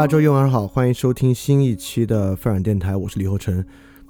[0.00, 3.62] 大家周一晚上好，欢迎收听新一期的泛软电台，我是李厚成。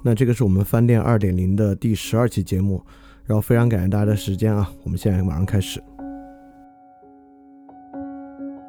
[0.03, 2.81] 那这个是我们翻店二点零的第十二期节目，
[3.25, 5.83] 然后非常感谢大家的时间啊，我们现在马上开始。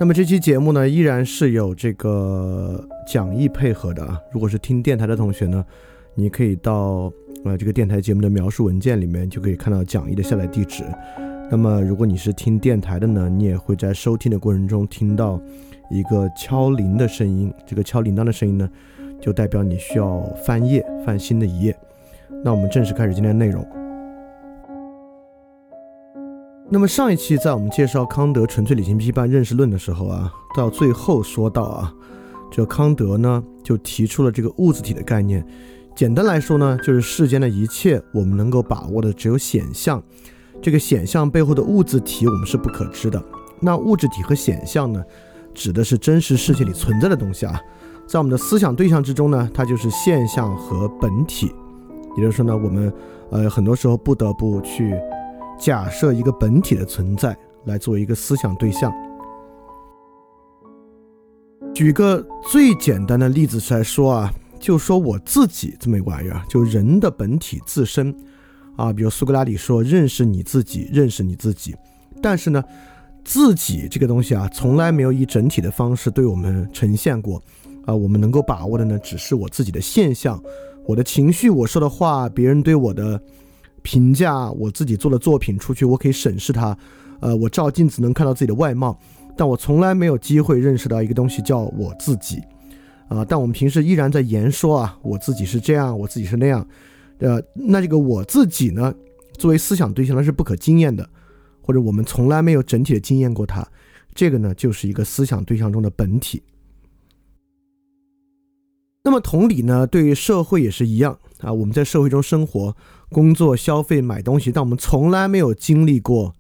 [0.01, 4.19] 那么这期节目呢，依然是有这个讲义配合的啊。
[4.33, 5.65] 如果是听电台的同学呢，
[6.17, 7.09] 你可以到
[7.45, 10.83] 呃这个电台节目的描述文件里面就可以看到讲义的下载地址。
[11.49, 15.41] 那么如果你是听电台的呢，你也会在收听的过程中听到。
[15.93, 18.67] 一个敲铃的声音，这个敲铃铛的声音呢，
[19.21, 21.79] 就代表你需要翻页，翻新的一页。
[22.43, 23.63] 那我们正式开始今天的内容。
[26.71, 31.93] 那么上一期在我们介绍康德纯粹理性批判认识论的时候啊，到最后说到啊，
[32.51, 35.47] 这康德呢就提出了这个物质体的概念。
[35.95, 40.03] 简单来说呢，就是世间的一切我们能够把握的只有显象，
[40.63, 43.23] 这个显象背后的物质体我们是不可知的。
[43.61, 45.05] 那物质体和显象呢？
[45.55, 47.61] 指的是真实世界里存在的东西啊，
[48.07, 51.53] 在我们的思想对象之中呢，它就是现象和本体。
[52.17, 52.93] 也就是说呢，我们
[53.31, 54.95] 呃很多时候不得不去
[55.59, 58.93] 假设一个本体的存在，来作为一个思想对象。
[61.75, 68.15] 举个最简单的例子来说啊，就说我自己这么一个玩意儿，就人的本体自身
[68.77, 71.75] 啊，比如苏格拉底说认识你自己，认识你自己，
[72.23, 72.63] 但是呢。
[73.25, 77.43] 自己这个东西啊，从来没有以整体的方式对我们呈现过，
[77.85, 80.43] 啊，我们能够把握的呢，只是我自己的现象，
[80.85, 83.21] 我的情绪，我说的话，别人对我的
[83.83, 86.77] 评价，我自己做的作品出去，我可以审视它，
[87.21, 88.99] 呃，我照镜子能看到自己的外貌，
[89.37, 92.43] 但我从来没有机会认识到一个东西叫我自己，
[93.09, 96.67] 啊，但我们平时依然在言说啊，我自己是这样，我自己是那样，
[97.19, 98.93] 呃，那这个我自己呢，
[99.39, 101.09] 作为思想对象，那是不可经验的。
[101.63, 103.67] 或者我们从来没有整体的经验过它，
[104.15, 106.43] 这个呢就是一个思想对象中的本体。
[109.05, 111.53] 那么同理呢，对于社会也是一样啊。
[111.53, 112.77] 我们在社会中生活、
[113.09, 116.33] 工作、消费、买东西，但我们从来没有经历过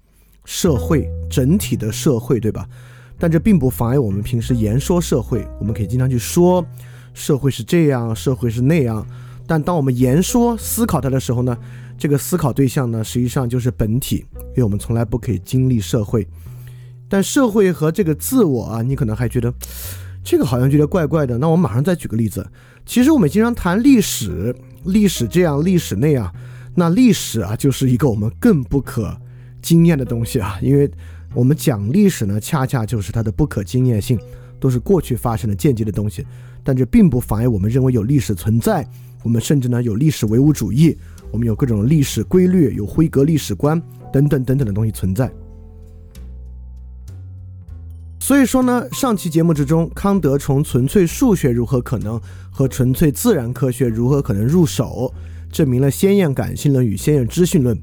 [0.44, 2.68] 社会整体的社会，对吧？
[3.18, 6.64] 但这并不妨碍我们平时言说社会，我们可以经常去说
[7.14, 9.04] 社会是这样，社会是那样。
[9.44, 11.58] 但当我们言说思考它的时候呢，
[12.02, 16.26] 这个思考对象呢，实际上就是本体，因为我们从来不可以经历社会。
[17.08, 19.54] 但社会和这个自我啊，你可能还觉得
[20.24, 21.38] 这个好像觉得怪怪的。
[21.38, 22.44] 那我们马上再举个例子，
[22.84, 24.52] 其实我们经常谈历史，
[24.86, 26.28] 历史这样，历史那样。
[26.74, 29.16] 那历史啊，就是一个我们更不可
[29.62, 30.90] 经验的东西啊，因为。
[31.34, 34.18] 我们讲历史呢，恰恰就是它的不可经验性，
[34.60, 36.26] 都是过去发生的间接的东西。
[36.64, 38.86] 但这并不妨碍我们认为有历史存在。
[39.22, 40.94] 我们甚至呢有历史唯物主义，
[41.32, 43.82] 我们有各种历史规律，有辉格历史观
[44.12, 45.32] 等等等等的东西存在。
[48.20, 52.20] 所以说呢，上期节目之中，康德从纯粹数学如何可能
[52.52, 55.12] 和纯粹自然科学如何可能入手，
[55.50, 57.76] 证明了先验感性论与先验知性论。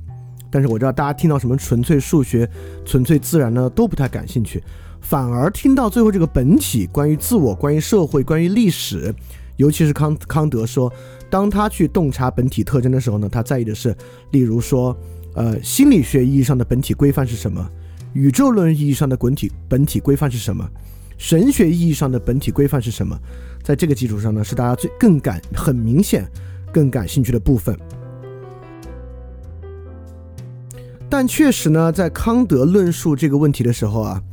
[0.50, 2.50] 但是我知道大家听到什么纯粹数学、
[2.86, 4.64] 纯粹自然呢，都不太感兴趣，
[5.02, 9.14] 反而听到最后这个本体，关于自我、关于社会、关于历史，
[9.58, 10.92] 尤其是康康德说，
[11.30, 13.96] 当他去洞察本体特征的时候呢，他在意的是，
[14.32, 14.98] 例如说，
[15.36, 17.70] 呃，心理学意义上的本体规范是什么？
[18.14, 20.68] 宇宙论意义上的本体本体规范是什么？
[21.18, 23.16] 神学意义上的本体规范是什么？
[23.62, 26.26] 在这个基础上呢，是大家最更感很明显、
[26.72, 27.78] 更感兴趣的部分。
[31.10, 34.24] 但确实呢，在康德论述这个问题的时候啊，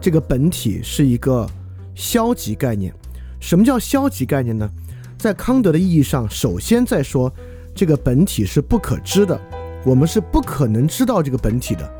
[0.00, 1.48] 这个本体是一个
[1.94, 2.92] 消极概念。
[3.38, 4.68] 什么叫消极概念呢？
[5.20, 7.30] 在康德的意义上，首先在说
[7.74, 9.38] 这个本体是不可知的，
[9.84, 11.92] 我们是不可能知道这个本体的。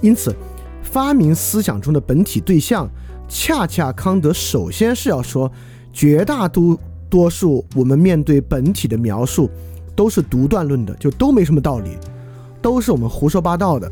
[0.00, 0.34] 因此，
[0.82, 2.90] 发明思想中的本体对象，
[3.28, 5.50] 恰恰康德首先是要说，
[5.92, 6.76] 绝大多
[7.08, 9.48] 多数我们面对本体的描述
[9.94, 11.96] 都是独断论的，就都没什么道理。
[12.60, 13.88] 都是我们胡说八道的，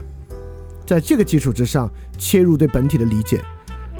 [0.84, 3.40] 在这个基础之上切入对本体的理解。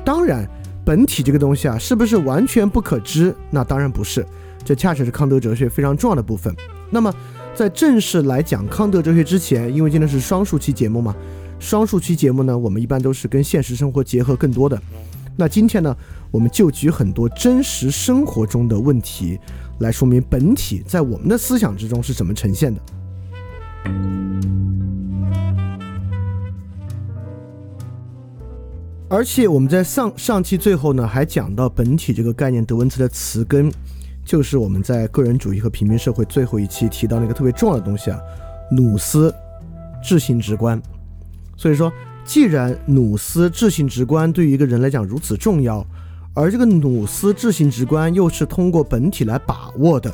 [0.05, 0.45] 当然，
[0.85, 3.33] 本体这个东西啊，是不是完全不可知？
[3.49, 4.27] 那当然不是。
[4.67, 6.53] 这恰恰是康德哲学非常重要的部分。
[6.91, 7.15] 那么，
[7.55, 11.15] 在正式来讲康德哲学之前，因为今天是双数期节目嘛，
[11.61, 14.77] 双数期节目呢，我们一般都是跟现实生活结合更多的。
[15.37, 15.97] 那今天呢，
[16.33, 19.39] 我们就举很多真实生活中的问题
[19.79, 22.81] 来说明本体在我们的思想之中是怎么呈现的。
[29.09, 33.71] 而且我们在上上期最后呢，还讲到本体这个概念，德文词的词根，
[34.27, 38.21] 就是我们在个人主义和平民社会最后一期提到那个特别重要的东西啊，
[38.71, 39.33] 努斯，
[40.03, 40.79] 智性直观。
[41.57, 41.91] 所以说，
[42.25, 45.87] 既然努斯智性直观对于一个人来讲如此重要，
[46.35, 50.13] 而这个努斯智性直观又是通过本体来把握的，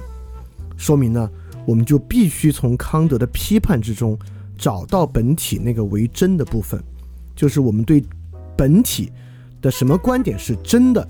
[0.77, 1.29] 说明呢，
[1.67, 4.17] 我们就必须从康德的批判之中
[4.57, 6.79] 找到本体那个为真的部分，
[7.35, 8.05] 就是我们对。
[8.55, 9.11] 本体
[9.63, 11.09] 的什么观点是真的？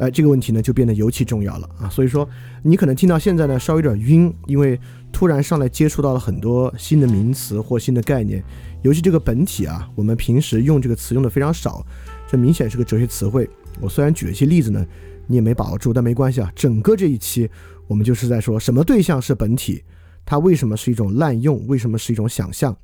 [0.00, 1.86] 哎，这个问题呢就变得尤其重要了啊！
[1.90, 2.26] 所以说，
[2.62, 4.80] 你可能听到现在呢稍微有点晕，因为
[5.12, 8.42] 突然上来接触到了很多新的名词或新的概念，
[8.80, 11.84] 尤其这个本体啊，我们平时用这个词用的非常少，
[12.26, 13.48] 这明显是个哲学词汇。
[13.78, 14.86] 我虽然举了一些例子呢，
[15.26, 16.50] 你也没把握住，但没关系啊。
[16.56, 17.50] 整个这一期
[17.86, 19.84] 我们就是在说什么对象是本体，
[20.24, 22.74] 它为什么是一种滥用，为什么是一种想象。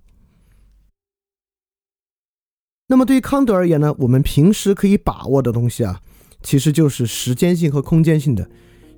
[2.88, 6.02] 那么对于康德而言呢，我们平时可以把握的东西啊，
[6.47, 8.49] 其实就是时间性和空间性的，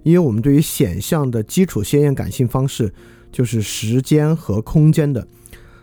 [0.03, 2.93] 因为我们对于显象的基础先验感性方式
[3.33, 5.27] 就是时间和空间的。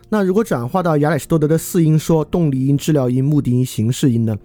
[0.08, 4.38] 那如果转化到亚里士多德的四因说，动力因、质料因、目的因、形式因呢，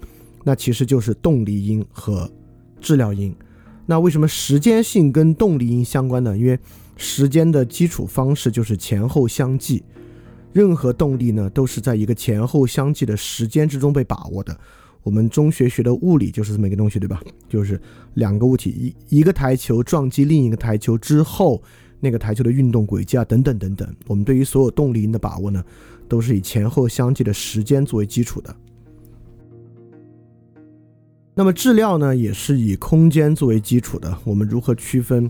[0.43, 2.27] 那其实就是动力因和
[2.79, 3.35] 质料因。
[3.85, 6.35] 那为什么时间性跟动力因相关呢？
[6.35, 6.57] 因为
[6.97, 9.83] 时间的基础方式就是前后相继。
[10.53, 14.59] 任何动力呢，都是在一个前后相继的时间之中被把握的。
[15.03, 17.21] 我们中学学的物理就是这么一个东西，对吧？
[17.49, 17.79] 就是
[18.13, 21.61] 两个物体，一一个台球撞击另一个台球之后，
[21.99, 23.95] 那个台球的运动轨迹啊，等等等等。
[24.07, 25.63] 我们对于所有动力因的把握呢，
[26.07, 28.55] 都是以前后相继的时间作为基础的。
[31.33, 34.15] 那么质料呢，也是以空间作为基础的。
[34.23, 35.29] 我们如何区分，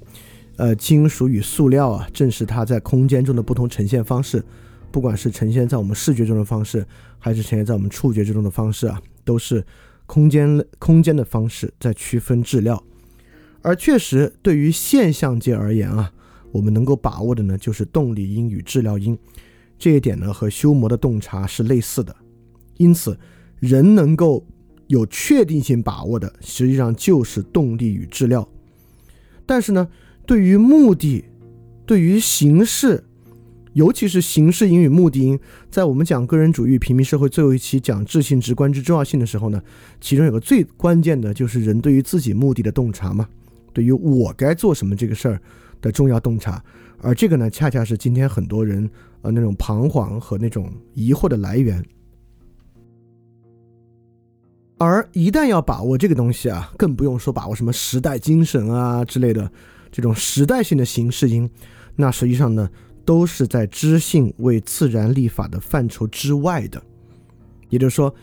[0.57, 2.07] 呃，金属与塑料啊？
[2.11, 4.43] 正是它在空间中的不同呈现方式。
[4.91, 6.85] 不管是呈现在我们视觉中的方式，
[7.17, 9.65] 还是呈现在我们触觉之中的方式啊，都是
[10.05, 12.83] 空间空间的方式在区分质料。
[13.61, 16.11] 而确实，对于现象界而言啊，
[16.51, 19.17] 我们能够把握的呢，就是动力因与质料因。
[19.77, 22.15] 这一点呢，和修魔的洞察是类似的。
[22.77, 23.17] 因此，
[23.59, 24.45] 人能够
[24.87, 28.47] 有确定性把握的，实际上就是动力与质料。
[29.45, 29.87] 但是呢，
[30.25, 31.25] 对于目的，
[31.85, 33.03] 对于形式。
[33.73, 39.61] 尤其是形式音与目的音，在我们讲个人主义、平民社会最后一期讲智性、直观之重要性的时候呢，
[39.99, 43.27] 其中有个最关键的就是人对于自己目的的洞察嘛，
[43.71, 45.41] 对于我该做什么这个事儿
[45.79, 46.63] 的重要洞察。
[46.99, 48.87] 而这个呢，恰恰是今天很多人
[49.21, 51.83] 呃那种彷徨和那种疑惑的来源。
[54.77, 59.51] 而一旦要把握这个东西啊，更不用说把握什么时代精神啊之类的
[59.91, 61.49] 这种时代性的形式音，
[61.95, 62.69] 那实际上呢，
[63.11, 66.81] 都是在知性为自然立法的范畴之外的。
[67.67, 68.15] 也就是说，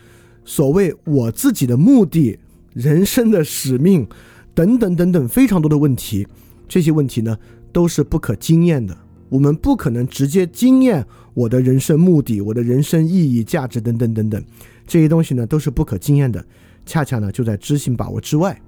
[0.43, 2.39] 所谓我自己的目的、
[2.73, 4.07] 人生的使命
[4.55, 6.27] 等等等等非常多的问题，
[6.67, 7.37] 这些问题呢，
[7.71, 8.97] 都是不可经验的。
[9.29, 11.05] 我们不可能直接经验
[11.35, 14.43] 我的人生目的、我的人生意义、价值等等等等。
[14.87, 16.43] 这些东西呢都是不可经验的，
[16.83, 18.59] 恰恰呢就在知性把握之外，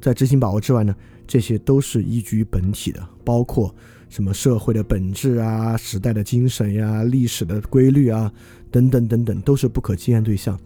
[0.00, 0.92] 在知性把握之外呢，
[1.28, 3.72] 这些都是依据于本体的，包括
[4.10, 8.30] 什么社会的本质啊、时代的精神呀、历史的规律啊
[8.70, 10.58] 等等等等，都是不可经验对象。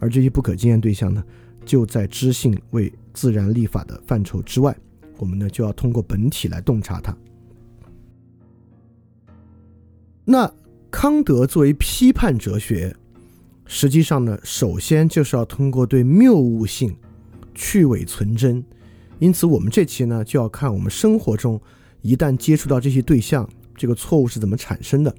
[0.00, 1.22] 而这些不可经验对象呢，
[1.64, 4.76] 就在知性为自然立法的范畴之外，
[5.18, 7.16] 我们呢就要通过本体来洞察它。
[10.24, 10.52] 那
[10.90, 12.96] 康德作为批判哲学。
[13.68, 16.96] 实际上呢，首先就是要通过对谬误性
[17.52, 18.64] 去伪存真，
[19.18, 21.60] 因此我们这期呢就要看我们生活中
[22.06, 25.12] 一旦接触到这些对象，这个错误是怎么产生的，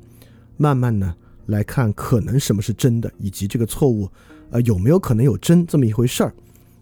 [0.56, 1.14] 慢慢呢
[1.48, 4.10] 来看可能什么是真的，以及这个错误
[4.52, 6.34] 呃有没有可能有真这么一回事儿。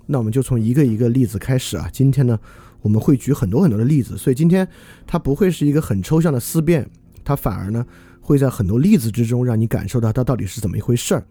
[0.05, 1.89] 那我们就从一个一个例子开始啊。
[1.91, 2.39] 今天呢
[2.83, 4.67] 我们会举很多很多的例子，所以今天
[5.07, 6.87] 它不会是一个很抽象的思辨，
[7.23, 7.83] 它反而呢
[8.21, 11.25] 会在很多例子之中让你感受到它到底是怎么一回事儿。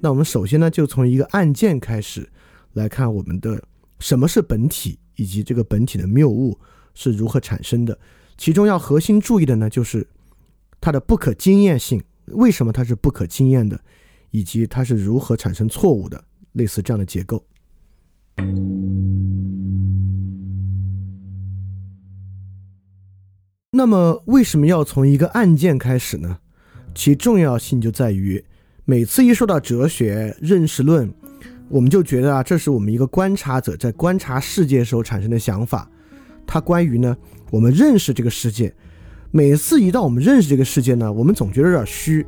[0.00, 2.28] 那我们首先呢，就从一个案件开始
[2.74, 3.60] 来看我们的
[3.98, 6.56] 什么是本体，以及这个本体的谬误
[6.94, 7.98] 是如何产生的。
[8.36, 10.06] 其中要核心注意的呢，就是
[10.80, 13.80] 它的不可经验性，为什么它是不可经验的，
[14.30, 17.44] 以及它是如何产生错误的，类似这样的结构。
[23.70, 26.38] 那么为什么要从一个案件开始呢？
[26.94, 28.44] 其重要性就在于。
[28.84, 31.12] 每次一说到哲学认识论，
[31.68, 35.90] 我们就觉得啊，这是我们一个观察者在观察世界时候产生的想法。
[36.46, 37.16] 它关于呢，
[37.50, 38.74] 我们认识这个世界。
[39.30, 42.24] 每次一到我们认识这个世界呢，我们总觉得有点虚，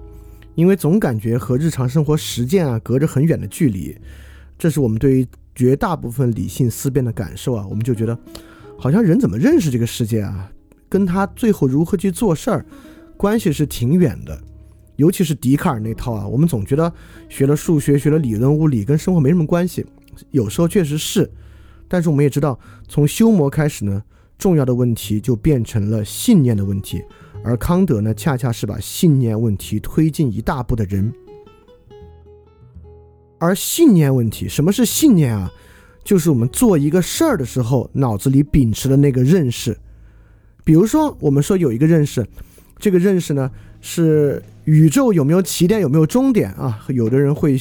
[0.56, 3.96] 因为总感觉和日常生活实践啊隔着很远的距离。
[4.58, 7.64] 这是我们对于绝大部分理性思辨的感受啊。
[7.68, 8.18] 我们就觉得，
[8.76, 10.50] 好像人怎么认识这个世界啊，
[10.88, 12.66] 跟他最后如何去做事儿，
[13.16, 14.36] 关系是挺远的。
[14.96, 16.92] 尤其是笛卡尔那套啊，我们总觉得
[17.28, 19.86] 学了数学、学了理论物理跟生活没什么关系，
[20.30, 21.30] 有时候确实是。
[21.88, 24.02] 但是我们也知道，从修魔开始呢，
[24.38, 27.02] 重要的问题就变成了信念的问题，
[27.44, 31.12] 而康德呢，恰恰是把信念问题推进一大步的人。
[33.38, 35.52] 而信念问题，什么是信念啊？
[36.04, 39.76] 就是我们做一个事儿的时候，脑子里秉持的那个认识。
[40.64, 42.26] 比如说，我们说有一个认识，
[42.78, 43.50] 这个认识呢
[43.80, 44.42] 是。
[44.66, 46.84] 宇宙有没有起点，有没有终点啊？
[46.88, 47.56] 有的人会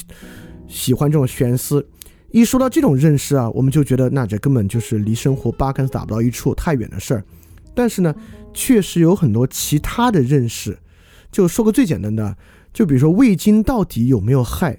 [0.67, 1.87] 喜欢这种玄思。
[2.35, 7.23] 一说到这种认识啊，我们就觉得那这根本就是离生活八竿子打不到一处，太远的事儿。
[7.73, 8.13] 但是呢，
[8.53, 10.77] 确实有很多其他的认识。
[11.31, 12.35] 就说个最简单的，
[12.73, 14.77] 就比如说味精到底有没有害，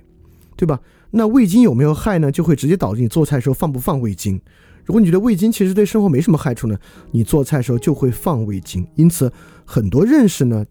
[0.55, 0.79] 对吧？
[1.13, 2.31] 那味精有没有害呢？
[2.31, 4.39] 就会直接导致你做菜时候放不放味精。
[4.85, 6.79] 如果你觉得味精其实对生活没什么害处呢，
[7.13, 8.87] 你做菜时候就会放味精。
[8.97, 9.33] 因此，
[9.65, 10.63] 很多认识呢。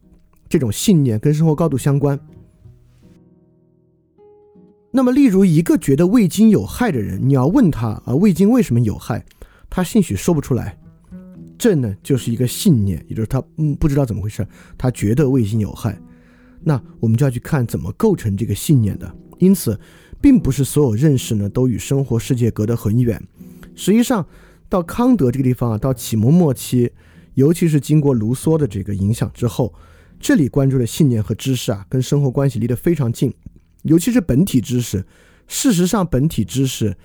[0.48, 2.20] 这种信念跟生活高度相关。
[4.96, 9.26] 那么，例如一个觉得味精有害的人，你要问他啊，味精为什么有害？
[9.70, 10.78] 他兴许说不出来。
[11.58, 14.48] 这呢，就是一个信念，也就是他嗯不知道怎么回事，
[14.78, 16.00] 他觉得味精有害。
[16.64, 19.14] 那我们就要去看怎么构成这个信念的。
[19.38, 19.78] 因此，
[20.22, 23.22] 并不是所有认识呢都与生活世界隔得很远。
[23.76, 24.26] 实际上，
[24.70, 26.90] 到康德这个地方啊，到启蒙末期，
[27.34, 29.74] 尤其是经过卢梭的这个影响之后。
[30.18, 33.34] 这里关注的信念和知识啊，跟生活关系离得非常近，
[33.86, 35.04] 尤其是本体知识。
[35.48, 36.96] 事实上，本体知识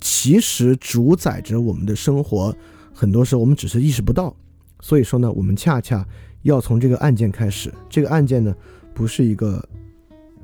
[0.00, 2.54] 其实主宰着我们的生活，
[2.94, 4.34] 很多时候我们只是意识不到。
[4.80, 6.06] 所以说呢，我们恰恰
[6.42, 7.72] 要从这个案件开始。
[7.90, 8.54] 这个案件呢，
[8.94, 9.62] 不是一个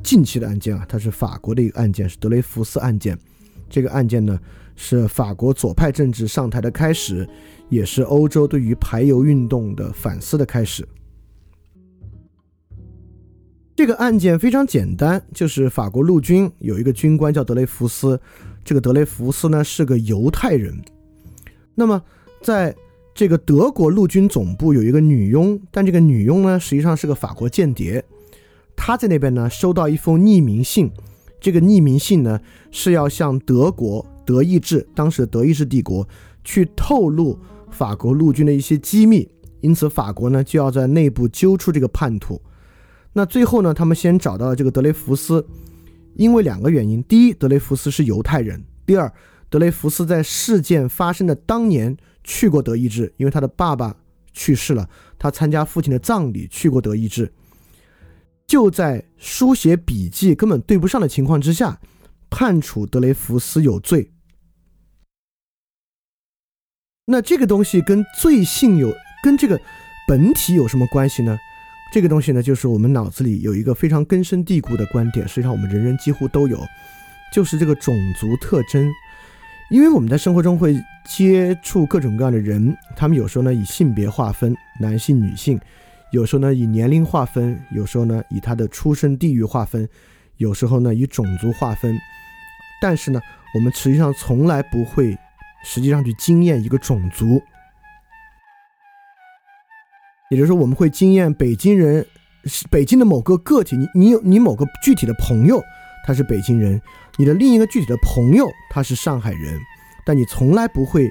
[0.02, 3.16] 近期的案件啊，它是法国的一个案件，是德雷福斯案件。
[3.70, 4.38] 这个案件呢，
[4.74, 7.28] 是法国左派政治上台的开始，
[7.68, 10.86] 也是欧洲对于排犹运动的反思的开始。
[13.76, 18.20] 这个案件非常简单，就是法国陆军有一个军官叫德雷福斯，
[18.64, 20.80] 这个德雷福斯呢是个犹太人。
[21.74, 22.00] 那么
[22.40, 22.72] 在
[23.12, 28.04] 这个德国陆军总部有一个女佣，但这个女佣呢，实际上是个法国间谍。
[28.76, 30.88] 她在那边呢，收到一封匿名信。
[31.40, 32.40] 这个匿名信呢，
[32.70, 36.08] 是要向德国德意志当时的德意志帝国
[36.44, 37.36] 去透露
[37.70, 39.28] 法国陆军的一些机密。
[39.60, 42.40] 因此，法国呢就要在内部揪出这个叛徒。
[43.14, 45.46] 那最后呢，他们先找到了这个德雷福斯，
[46.16, 49.10] 因为两个原因：第一，德雷福斯是犹太人；第二，
[49.48, 51.96] 德雷福斯在事件发生的当年。
[52.26, 53.94] 去过德意志，因为他的爸爸
[54.32, 57.30] 去世了，他参加父亲的葬礼，去过德意志。
[58.46, 61.78] 就在书写笔记根本对不上的情况之下，
[62.30, 64.10] 判处德雷福斯有罪。
[67.04, 68.90] 那这个东西跟罪性有
[69.22, 69.60] 跟这个
[70.08, 71.36] 本体有什么关系呢？
[71.94, 76.58] 这个东西呢，就是我们脑子里有一个非常根深蒂固的观点，实际上我们人人几乎都有，
[77.32, 78.90] 就是这个种族特征。
[79.70, 85.56] 因为我们在生活中会接触各种各样的人，他们有时候呢以性别划分，男性、女性；
[86.10, 89.86] 有时候呢以年龄划分；有时候呢以他的出生地域划分；
[90.38, 91.96] 有时候呢以种族划分。
[92.82, 93.20] 但是呢，
[93.54, 95.16] 我们实际上从来不会
[95.62, 97.40] 实际上去经验一个种族，
[100.30, 102.06] 也就是说，我们会经验北京人，
[102.70, 105.62] 北京的某个个体，你你有你某个具体的朋友，
[106.06, 106.80] 他是北京人。
[107.16, 109.60] 你的另一个具体的朋友他是上海人，
[110.04, 111.08] 但你从来不会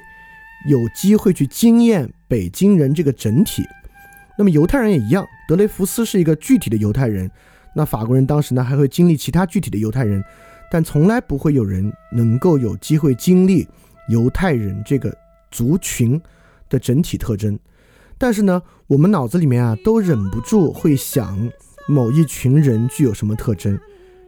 [0.68, 3.62] 有机会去经验北京人这个整体。
[4.36, 7.30] 那么犹太人也一样，德雷福斯是一个具体的犹太人，
[7.74, 10.22] 那法国人当时呢还会经历其他具体的犹太人，
[10.70, 13.66] 但从来不会有人能够有机会经历
[14.08, 15.16] 犹太人这个
[15.52, 16.20] 族群
[16.68, 17.56] 的整体特征。
[18.24, 21.52] 但是呢，我们脑子里面啊都忍不住会想
[21.86, 23.78] 某一群人具有什么特征。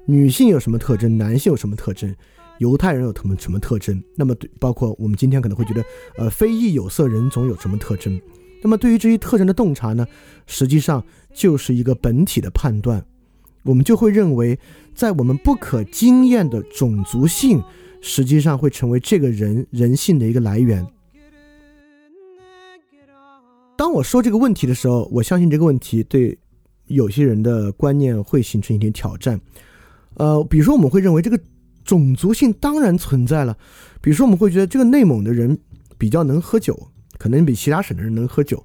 [0.04, 1.16] 女性有什么特征？
[1.16, 2.14] 男性有什么特征？
[2.58, 3.98] 犹太人有什么什么特征？
[4.14, 5.82] 那么对，包括我们今天可能会觉得，
[6.18, 8.20] 呃，非裔有色人种有什么特征？
[8.62, 10.06] 那么对于这些特征的洞察呢，
[10.46, 13.02] 实际上就是一个本体的判断。
[13.62, 14.58] 我们就会认为，
[14.94, 17.62] 在我们不可经验的种族性，
[18.02, 20.86] 实际上会成为这个人人性的一个来源。
[23.76, 26.36] 当我说这个问题的时候，我相信这个问题对
[26.86, 29.40] 有些人的观念会形成一点挑战。
[30.14, 31.38] 呃，比如说我们会认为这个
[31.84, 33.56] 种族性当然存在了，
[34.00, 35.58] 比如说我们会觉得这个内蒙的人
[35.98, 38.64] 比较能喝酒，可能比其他省的人能喝酒，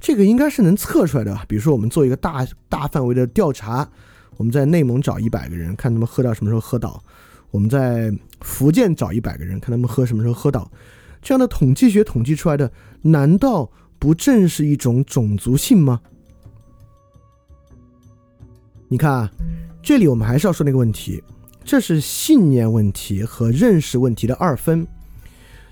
[0.00, 1.36] 这个应该是能测出来的？
[1.48, 3.88] 比如说我们做一个大大范围的调查，
[4.36, 7.02] 我们在内蒙找一百个人，看他们喝到什么时候喝倒；
[7.50, 10.70] 我们在福建找一百个人，看他们喝什么时候喝倒。
[11.20, 12.70] 这样的统计学统计出来的，
[13.02, 13.68] 难道
[14.06, 16.00] 不正是一种种族性吗？
[18.86, 19.32] 你看啊。
[19.82, 21.20] 这里我们还是要说那个问题，
[21.64, 24.86] 这是信念问题和认识问题的二分。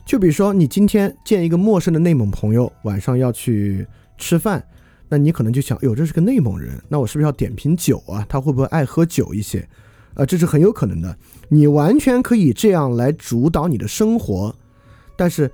[0.04, 3.86] 就比如说，你今天见一个陌生的内蒙朋友，晚上要去
[4.18, 4.64] 吃饭，
[5.08, 8.26] 那你可能就想，哟，这是个内蒙人，那我是不是要点瓶酒啊？
[8.28, 9.68] 他会不会爱喝酒一些？
[10.14, 11.16] 啊，这是很有可能的。
[11.48, 14.52] 你完全可以这样来主导你的生活，
[15.16, 15.48] 但是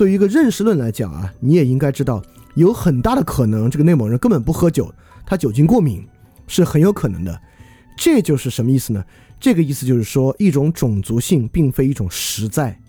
[0.00, 4.90] 对于一个认识论来讲啊，你也应该知道，有很大的可能，这个内蒙人根本不喝酒，
[5.26, 6.02] 他酒精过敏，
[6.46, 7.38] 是很有可能的。
[7.98, 9.04] 这就是什么意思呢？
[9.38, 12.80] 这个意思就是说，一种种族性并非一种实在，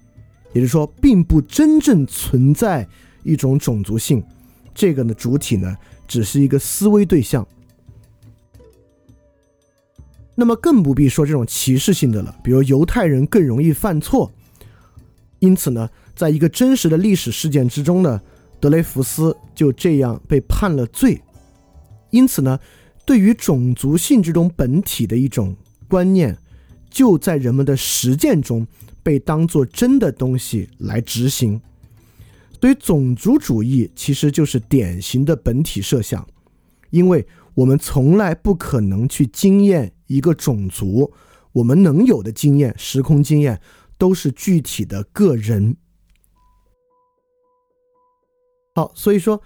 [0.54, 2.88] 也就是说，并不真正存在
[3.24, 4.24] 一种种族性。
[4.74, 5.76] 这个呢，主体呢，
[6.08, 7.46] 只是一个思维对象。
[10.34, 14.32] 那么更不必说这种歧视性的了，比如犹太人更容易犯错。
[15.40, 15.90] 因此呢，
[16.22, 18.22] 在一个真实的历史事件之中呢，
[18.60, 21.20] 德雷福斯就这样被判了罪。
[22.12, 22.60] 因此呢。
[23.04, 25.56] 对于种族性这种本体的一种
[25.88, 26.38] 观念，
[26.90, 28.66] 就在人们的实践中
[29.02, 31.60] 被当作真的东西来执行。
[32.62, 36.26] 所以，种族主义其实就是典型的本体设想，
[36.92, 41.12] 因为我们从来不可能去经验一个种族，
[41.54, 43.60] 我们能有的经验、时空经验
[43.98, 45.76] 都是具体的个人。
[48.76, 49.42] 好，所以说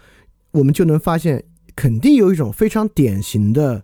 [0.51, 1.43] 我们就能发现。
[1.77, 3.83] 肯定有一种非常典型的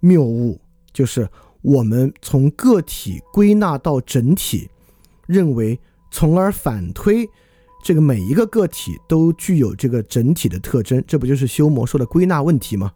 [0.00, 0.60] 谬误，
[0.92, 1.28] 就是
[1.62, 4.68] 我们从个体归纳到整体，
[5.28, 5.78] 认为，
[6.10, 7.24] 从而反推
[7.84, 12.90] 这个每一个个体都具有这个整体的特征，这不就是修魔说的归纳问题吗？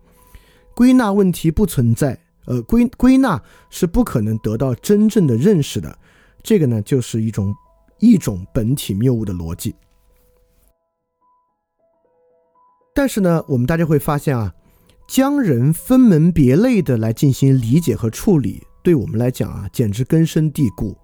[0.74, 5.96] 归纳问题不存在，呃，归归纳是不可能得到真正的认识的，
[6.42, 7.54] 这个呢，就是一种
[8.00, 9.76] 一种本体谬误的逻辑。
[12.96, 14.54] 但是呢，我们大家会发现啊，
[15.08, 20.96] 将人分门别类的来进行理解和处理，对我们来讲啊，简直根深蒂固，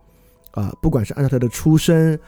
[0.53, 2.19] 啊，不管是按照他的出身，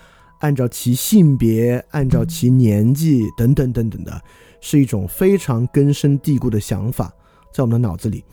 [0.41, 4.21] 按照其性别、按照其年纪等等等等的，
[4.61, 7.13] 是一种非常根深蒂固的想法
[7.53, 8.25] 在我们的脑子里。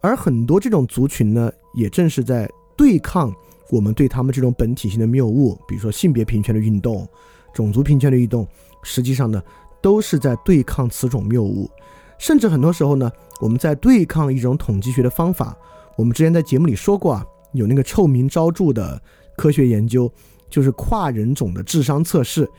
[0.00, 3.34] 而很多这种族群呢，也正是在对抗
[3.70, 7.08] 我们对他们这种本体性的谬误，比如说性别平权的运动、
[7.52, 8.46] 种族平权的运动，
[8.84, 9.42] 实际上呢，
[9.86, 11.70] 都是在对抗此种谬误。
[12.18, 13.08] 甚至很多时候呢，
[13.40, 15.56] 我们在对抗一种统计学的方法。
[15.96, 19.00] 我们之前在节目里说过啊，有那个臭名昭著的
[19.36, 20.12] 科学研究，
[20.50, 22.50] 就是跨人种的智商测试。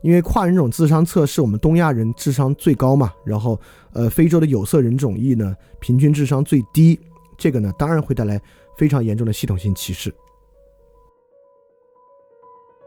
[0.00, 3.56] 因为跨人种智商测试，我们东亚人智商最高嘛，然后
[3.92, 6.98] 呃，非洲的有色人种裔呢，平均智商最低。
[7.38, 8.42] 这个呢，当然会带来
[8.76, 10.12] 非常严重的系统性歧视。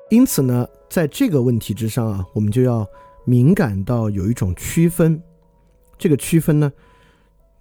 [0.09, 2.85] 因此呢，在这个问题之上啊，我们就要
[3.25, 5.21] 敏感到有一种区分。
[5.97, 6.71] 这个区分呢，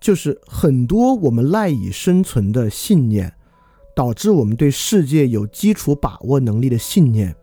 [0.00, 3.32] 就是很多我们赖以生存的信念，
[3.94, 7.34] 导致我们对世界有基础把握能力的信念，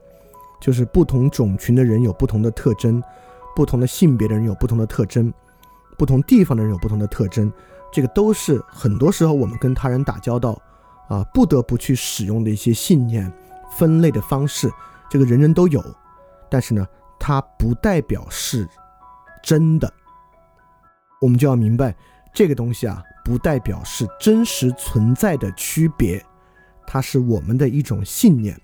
[0.59, 3.01] 就是不同种群的人有不同的特征，
[3.55, 5.33] 不同的性别的人有不同的特征，
[5.97, 7.51] 不同地方的人有不同的特征。
[7.91, 10.61] 这个都是很多时候我们跟他人打交道
[11.09, 13.31] 啊，不得不去使用的一些信念
[13.77, 14.69] 分类的方式。
[15.09, 15.83] 这个人人都有，
[16.49, 16.87] 但是呢，
[17.23, 18.67] 它不代表是
[19.43, 19.93] 真的。
[21.21, 21.95] 我们就要明白，
[22.33, 26.25] 这个东西啊，不代表是真实存在的区别，
[26.87, 28.59] 它是我们的一种信念。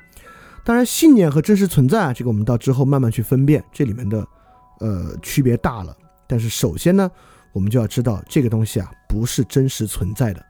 [0.65, 4.25] 当然，信念和真实存在啊，这个我们到之后慢慢去分辨，这里面的
[4.79, 5.95] 呃区别大了。
[6.25, 7.09] 但是首先呢，
[7.53, 10.43] 我们就要知道这个东西啊，不是真实存在的。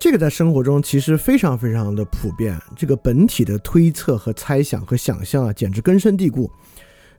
[0.00, 2.56] 这个在生活中其实非常非常的普遍。
[2.76, 6.48] 这个本体的推测和猜想和想象啊，简直根深蒂固。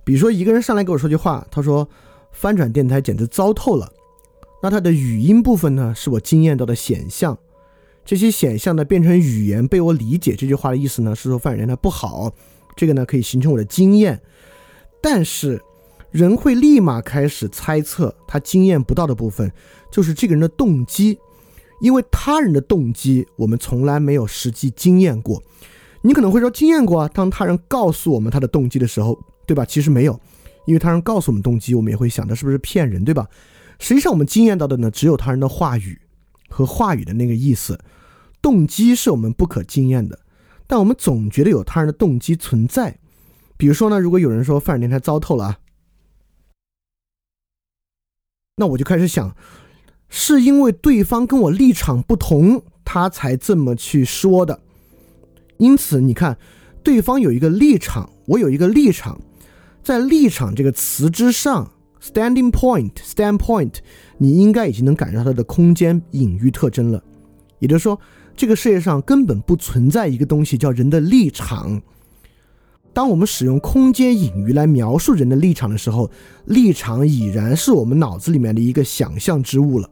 [0.06, 1.88] 比如说，一个人上来跟我说句话，他说
[2.32, 3.92] ：“翻转电台简直糟透了。”
[4.64, 7.38] 那他的语音部分呢，是我经验到的显象。
[8.06, 10.34] 这些显象呢，变成语言被我理解。
[10.34, 12.34] 这句话的意思呢，是说翻转电台不好。
[12.78, 14.22] 这个呢，可以形成我的经验。
[15.02, 15.62] 但是，
[16.12, 19.52] 人会立马开始猜测他经验不到的部分，
[19.92, 21.20] 就是这个人的动机。
[21.80, 25.42] 因为他人的动机，我们从来没有实际经验过。
[26.02, 29.66] 你可能会说经验过啊，当他人告诉我们他的动机的时候，对吧？
[29.66, 30.20] 其实没有，
[30.66, 33.28] 因为他人告诉我们动机，我们也会想他是不是骗人，对吧？
[33.80, 36.00] 实际上我们经验到的呢，只有他人的话语
[36.48, 37.80] 和话语的那个意思，
[38.42, 40.20] 动机是我们不可经验的。
[40.68, 42.98] 但我们总觉得有他人的动机存在。
[43.58, 45.58] 比如说呢，如果有人说范尔电台糟透了啊，
[48.56, 49.36] 那我就开始想。
[50.10, 54.60] 是因为对方跟我立场不同，他才这么去说的。
[55.58, 56.38] 因此，你看，
[56.84, 59.22] 对方有一个立场，我有一个立场，
[59.84, 63.76] 在立场这个词之上，standing point，standpoint，
[64.18, 67.04] 你应该已经能感受到它的空间隐喻特征了。
[67.60, 68.00] 也就是说，
[68.36, 71.82] 这个世界上根本不存在一个东西叫人的立场。
[72.92, 76.10] 当我们使用空间隐喻来描述人的立场的时候，
[76.46, 79.90] 立场已然是我们脑子里面的一个想象之物了。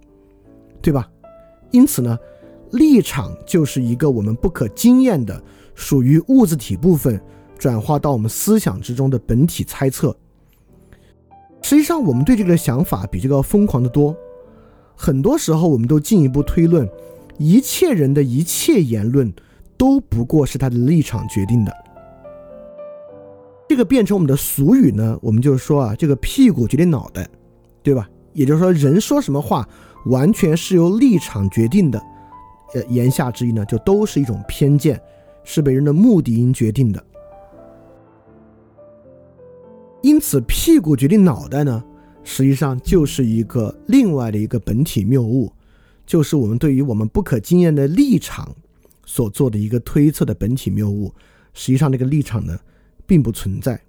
[0.82, 1.10] 对吧？
[1.72, 2.18] 因此呢，
[2.72, 5.42] 立场就是一个我们不可经验的、
[5.76, 7.20] 属于物质体部分
[7.58, 10.16] 转化到我们思想之中的本体猜测。
[11.62, 14.16] 实际上，我们对这个想法比这个疯狂的多。
[14.96, 16.90] 很多时候，我们都进一步推论，
[17.38, 19.34] 一切人的一切言论
[19.76, 21.74] 都不过是他的立场决定的。
[23.68, 27.28] 这个变成我们的俗语呢，我们就说啊，这个屁股决定脑袋，
[27.84, 28.10] 对吧？
[28.32, 29.68] 也就是说，人说什么话。
[30.06, 32.02] 完全是由立场决定的，
[32.74, 35.02] 呃，言下之意呢，就都是一种偏见，
[35.44, 37.04] 是被人的目的因决定的。
[40.02, 41.84] 因此，屁股决定脑袋呢，
[42.24, 45.52] 实际上就是一个另外的一个本体谬误，
[46.06, 48.56] 就是我们对于我们不可经验的立场
[49.06, 51.14] 所做的一个推测的本体谬误。
[51.54, 52.58] 实际上，这个立场呢，
[53.06, 53.82] 并不存在。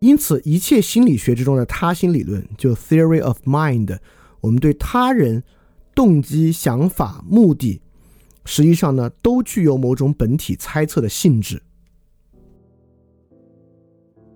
[0.00, 3.98] 因此，一切心理学之中的他心理论，就 theory of mind。
[4.42, 5.42] 我们对他人
[5.94, 7.80] 动机、想法、目的，
[8.44, 11.62] 实际上呢，都具有某种本体猜测的性质。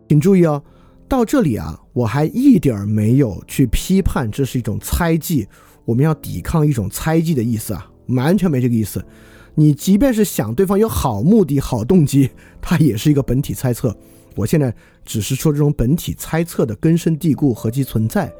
[0.08, 0.62] 请注意哦，
[1.08, 5.48] 到这里啊，我还一点儿没有去批判这是一种猜忌，
[5.84, 9.04] 我们要抵抗一种猜忌的意思啊，完全没这个意思。
[9.56, 13.96] 你即便是想对方有好目的、好动机，它也是一个本体猜测。
[14.36, 14.72] 我现在
[15.04, 18.32] 只是说这种本体猜测的根深蒂固和其存在。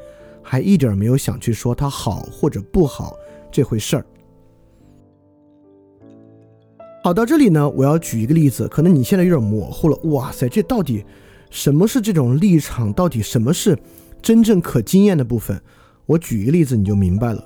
[0.49, 3.13] 还一点没有想去说它好或者不好
[3.51, 4.05] 这回事儿。
[7.03, 9.97] 好，到这里呢，我要举一个例子，可能你现在有点模糊了。
[10.05, 11.03] 哇塞，这到底
[11.49, 12.93] 什么是这种立场？
[12.93, 13.77] 到底什么是
[14.21, 15.61] 真正可经验的部分？
[16.05, 17.43] 我举一个例子你就明白了。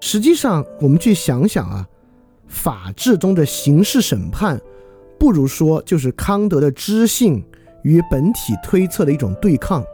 [0.00, 1.86] 实际上，我们去想想啊，
[2.46, 4.58] 法治中的刑事审判，
[5.18, 7.44] 不如说就是康德的知性
[7.82, 9.84] 与本体推测的一种对抗。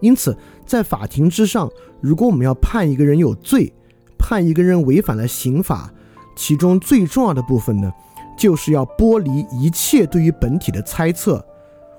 [0.00, 0.36] 因此，
[0.72, 3.70] 在法庭之上，如果我们要判一个人有罪，
[4.18, 5.92] 判一个人违反了刑法，
[6.34, 7.92] 其中最重要的部分呢，
[8.38, 11.44] 就是要剥离一切对于本体的猜测。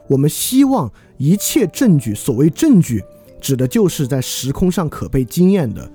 [0.10, 3.04] 我们希望一切证据，所谓证据，
[3.40, 5.92] 指的就是在时空上可被经验的，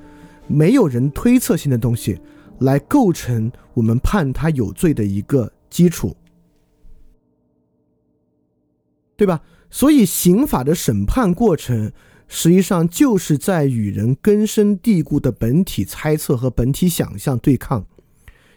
[0.47, 2.21] 没有人推测性的东西。
[2.61, 6.17] 来构成我们判他有罪的一个基础，
[9.17, 9.41] 对吧？
[9.71, 11.93] 所以刑法的审判过程，
[12.29, 17.85] 实际上就是在与人根深蒂固的本体猜测和本体想象对抗。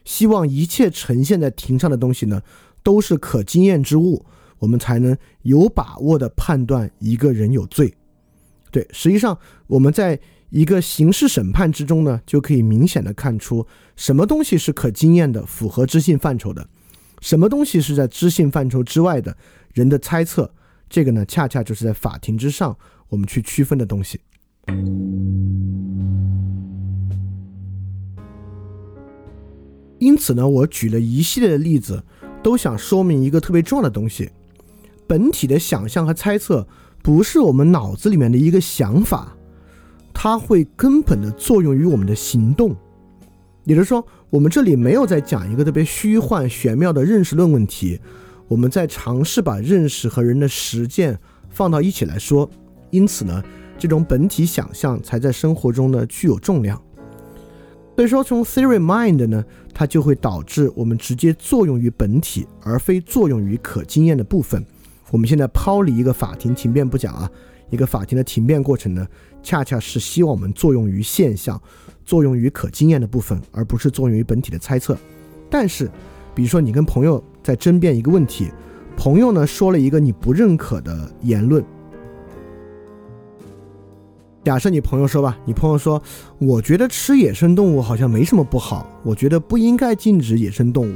[0.06, 2.42] 希望一切呈现在庭上的东西呢，
[2.84, 4.26] 都是可经验之物，
[4.60, 7.94] 我们才能有把握的判断一个人有罪。
[8.70, 10.20] 对，实际上我们在。
[10.52, 16.68] 一个刑事审判之中呢，就可以明显的看出什么东西是可经验的，符合知性范畴的，
[17.22, 19.38] 什么东西是在知性范畴之外的
[19.74, 20.54] 人的猜测。
[20.90, 22.78] 这个呢，恰恰就是在法庭之上
[23.12, 24.21] 我们去区分的东西。
[30.00, 32.04] 因此呢，我举了一系列的例子，
[32.41, 34.32] 都想说明一个特别重要的东西：
[35.06, 36.67] 本体的想象和猜测
[37.04, 39.38] 不是我们脑子里面的一个想法。
[40.13, 42.76] 它会根本的作用于我们的行动，
[43.63, 48.00] 也就是说，我们这里没有在讲一个特别虚幻玄妙的认识论问题，
[48.47, 51.19] 我们在尝试把认识和人的实践
[51.50, 52.50] 放到一起来说。
[52.92, 53.42] 因此呢，
[53.78, 56.80] 这种本体想象才在生活中呢具有重量。
[57.96, 64.66] 所以说，从 theory mind 呢，它就会导致我们直接作用于本体，而非作用于可经验的部分。
[65.12, 67.30] 我们现在抛离一个法庭庭辩不讲啊，
[67.70, 69.08] 一个法庭的庭辩过程呢。
[69.44, 71.62] 恰恰是希望我们作用于现象，
[72.06, 74.98] 作用于可经验的部分，而不是作用于本体的猜测。
[75.50, 75.90] 但是，
[76.34, 78.50] 比如说你跟朋友在争辩一个问题，
[78.96, 81.64] 朋友呢说了一个你不认可的言论。
[84.44, 86.02] 假设你朋友说吧，你朋友说，
[86.40, 90.96] 我觉得吃野生动物好像没什么不好，我觉得不应该禁止野生动物。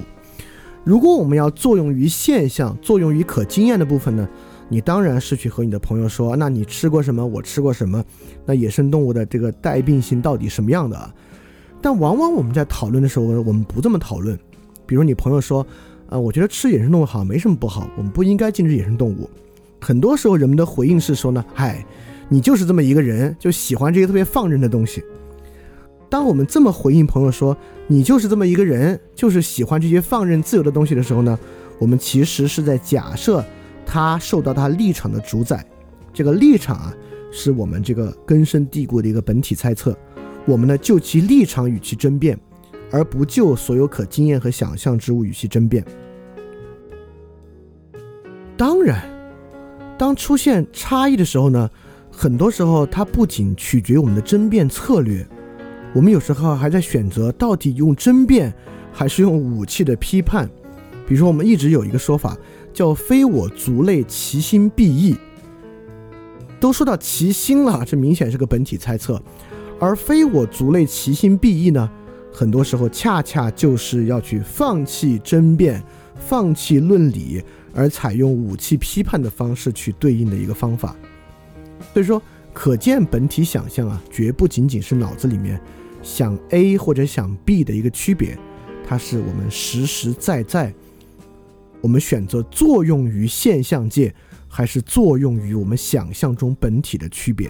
[0.83, 4.27] 如果我们要作用于现象，作用于可经验的部分呢？
[4.67, 7.23] 你当然是去和你的朋友说，那你吃过什么？
[7.23, 8.03] 我吃过什么？
[8.45, 11.13] 那野生动物的这个带病性到底什么样的？
[11.81, 14.37] 但往往我们在讨论的时候，我们不这么讨论。
[14.87, 15.65] 比如你朋友说，
[16.09, 19.29] 啊，我觉得吃野生动物好像没什么不好，我们不应该禁止野生动物。
[19.79, 21.85] 很多时候人们的回应是说呢，嗨，
[22.29, 25.03] 你就是这么一个人，就喜欢这些特别放任的东西。
[26.09, 27.55] 当我们这么回应朋友说，
[27.87, 31.37] 你就是这么一个人，就是喜欢这些放任自由的东西的时候呢，
[31.79, 33.43] 我们其实是在假设。
[33.87, 35.63] 他受到他立场的主宰，
[36.11, 36.91] 这个立场啊，
[37.31, 39.95] 是我们这个根深蒂固的一个本体猜测。
[40.43, 42.35] 我们呢，就其立场与其争辩，
[42.89, 45.85] 而不就所有可经验和想象之物与其争辩。
[48.57, 49.07] 当然，
[49.99, 51.69] 当出现差异的时候呢，
[52.17, 55.27] 很多时候它不仅取决于我们的争辩策略，
[55.93, 58.53] 我们有时候还在选择到底用争辩
[58.93, 60.49] 还是用武器的批判。
[61.05, 62.37] 比如说，我们一直有一个说法。
[62.73, 65.15] 叫非我族类，其心必异。
[66.59, 69.21] 都说到其心了，这明显是个本体猜测。
[69.79, 71.89] 而非我族类，其心必异呢？
[72.33, 75.81] 很多时候恰恰就是要去放弃争辩、
[76.17, 77.41] 放弃论理，
[77.73, 80.93] 而采用武器批判的方式去对应的一个方法。
[81.93, 82.21] 所以说，
[82.53, 85.59] 可见本体想象啊，绝不仅仅是脑子里面
[86.01, 88.37] 想 A 或者想 B 的一个区别，
[88.87, 90.73] 它是我们实实在在。
[91.81, 94.13] 我们选择作用于现象界，
[94.47, 97.47] 还是作用于我们想象中本体的区别？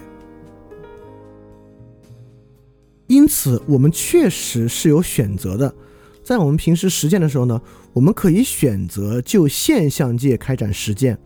[3.06, 5.74] 因此，我们确实是有选择的。
[6.22, 7.58] 在我们平时实践的时候呢，
[7.92, 11.16] 我们可以选择就现象界开展实践，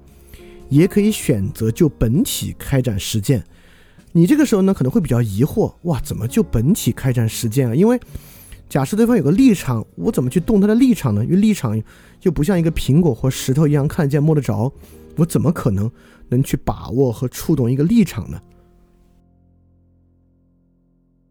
[0.70, 3.44] 也可以选择就本体开展实践。
[4.12, 7.74] 你这个时候呢，可能会比较疑惑：哇，怎么就本体开展实践啊？
[7.74, 8.00] 因为
[8.68, 11.24] 假设对方有个立场，我怎么去动他的立场呢？
[11.24, 11.80] 因为立场
[12.22, 14.72] 又不像一个苹果或石头一样看得见摸得着，
[15.16, 15.90] 我怎么可能
[16.28, 18.40] 能去把握和触动一个立场呢？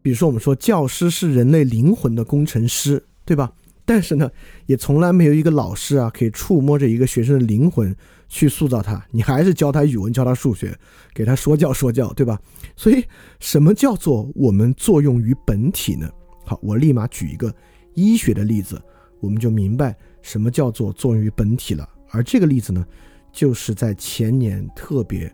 [0.02, 3.52] 比如说，我们说教师是人类灵魂的工程师，对吧？
[3.84, 4.30] 但是呢，
[4.64, 7.94] 也从来没有一个老师啊可以触摸着一个学生的灵魂
[8.30, 10.74] 去塑造他，你还是教他语文，教他数学，
[11.12, 12.40] 给他说教说教，对吧？
[12.76, 13.04] 所以，
[13.40, 16.08] 什么叫做我们作用于本体呢？
[16.46, 17.52] 好，我立马举一个
[17.94, 18.80] 医学的例子，
[19.18, 21.86] 我们就明白什么叫做作用于本体了。
[22.10, 22.86] 而这个例子呢，
[23.32, 25.30] 就是在前年特别，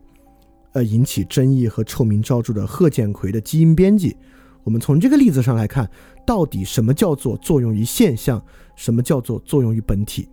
[0.73, 4.17] 呃引起争议和臭名昭著的贺建奎的基因编辑，
[4.65, 5.89] 我们从这个例子上来看，
[6.27, 8.43] 到底什么叫做作用于现象，
[8.75, 10.29] 什么叫做作用于本体？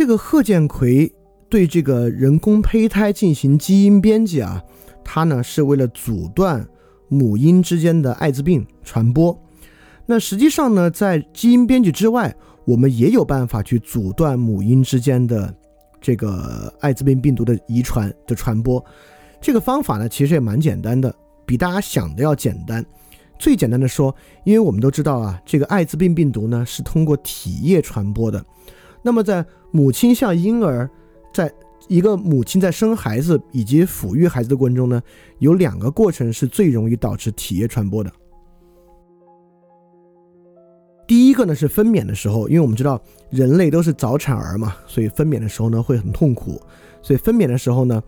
[0.00, 1.12] 这个贺建奎
[1.50, 4.64] 对这个人工胚胎进行基因编辑啊，
[5.04, 6.66] 他呢是为了阻断
[7.08, 9.38] 母婴之间的艾滋病传播。
[10.06, 12.34] 那实际上呢，在基因编辑之外，
[12.64, 15.54] 我们也有办法去阻断母婴之间的
[16.00, 18.82] 这个艾滋病病毒的遗传的传播。
[19.38, 22.82] 这个方法呢，其实也蛮简单的，比大家想的要简单。
[23.38, 28.42] 最简单的说，因为我们都知道啊，这个艾滋病病毒呢是通过体液传播的。
[29.02, 30.88] 那么，在母亲像婴儿，
[31.32, 31.52] 在
[31.88, 35.02] 一个母亲在生孩子以及抚育孩子的过程中呢，
[35.38, 38.12] 有两个过程是最容易导致体液传播的。
[41.08, 46.60] 第一个呢是分娩的时候，因为我们知道人类都是早产儿嘛，所以分娩的时候呢会很痛苦，
[47.02, 48.00] 所以分娩的时候呢，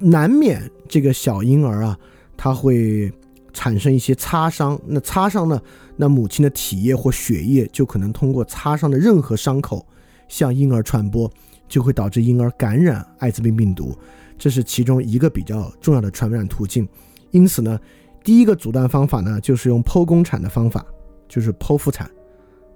[0.00, 1.98] 难免这个小婴儿啊，
[2.36, 3.10] 他会
[3.54, 4.78] 产生一些擦伤。
[4.86, 5.62] 那擦伤呢，
[5.96, 9.86] 那母亲的体液或血液就可能通过擦伤的任何伤口。
[10.28, 11.30] 向婴儿传播，
[11.66, 13.96] 就会导致婴儿感染艾滋病病毒，
[14.38, 16.86] 这是其中一个比较重要的传染途径。
[17.30, 17.78] 因此呢，
[18.22, 20.86] 第一个阻断方法呢，就是用剖宫产的方法，
[21.28, 22.10] 就是剖腹产，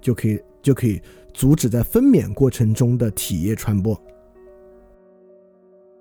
[0.00, 1.00] 就可以就可以
[1.32, 3.98] 阻止在分娩过程中的体液传播。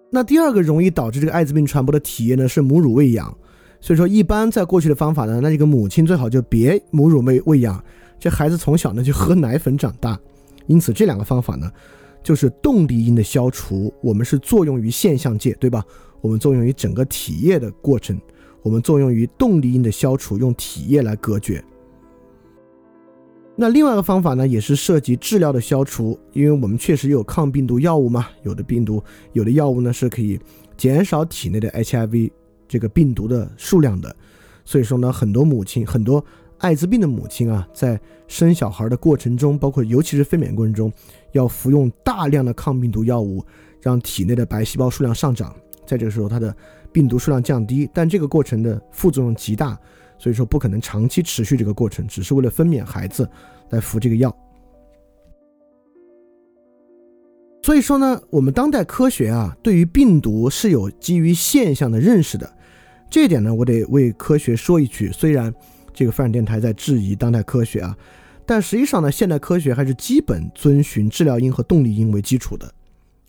[0.10, 3.34] 那第二个容易导致这个艾滋病传播的体液呢，是母乳喂养。
[3.80, 7.84] 所以说，一般在过去的方法呢，那这个母亲最好就别母乳喂喂养，
[8.20, 10.20] 这孩子从小呢就喝奶粉长大。
[10.68, 11.72] 因此，这两个方法呢，
[12.24, 13.94] 就是动力因的消除。
[14.02, 15.84] 我们是作用于现象界，对吧？
[16.22, 18.20] 我们作用于整个体液的过程，
[18.62, 21.64] 我们作用于动力因的消除，用体液来隔绝。
[23.56, 30.40] 那另外一个方法呢，也是涉及治疗的消除，因为我们确实有抗病毒药物嘛，有的病毒，有的药物呢是可以
[30.78, 32.32] 减少体内的 HIV
[32.68, 34.16] 这个病毒的数量的。
[34.64, 36.24] 所以说呢，很多母亲，很多。
[36.62, 40.94] 艾滋病的母亲啊，在生小孩的过程中，包括尤其是分娩过程中，
[41.32, 43.44] 要服用大量的抗病毒药物，
[43.82, 45.56] 让体内的白细胞数量上涨。
[45.88, 46.56] 在这个时候，它的
[46.92, 49.76] 病毒数量降低，但这个过程的副作用极大，
[50.20, 53.28] 所以说不可能长期持续这个过程，只是为了分娩孩子
[53.72, 54.32] 来服这个药。
[57.64, 62.48] 所以说呢，我们当代科学啊，对于病毒是有基于现象的认识的。
[63.10, 65.52] 这一点呢，我得为科学说一句，虽然。
[66.02, 67.96] 这个发展电台在质疑当代科学啊，
[68.44, 72.74] 但实际上呢，现代科学还是基本遵循治疗因和动力因为基础的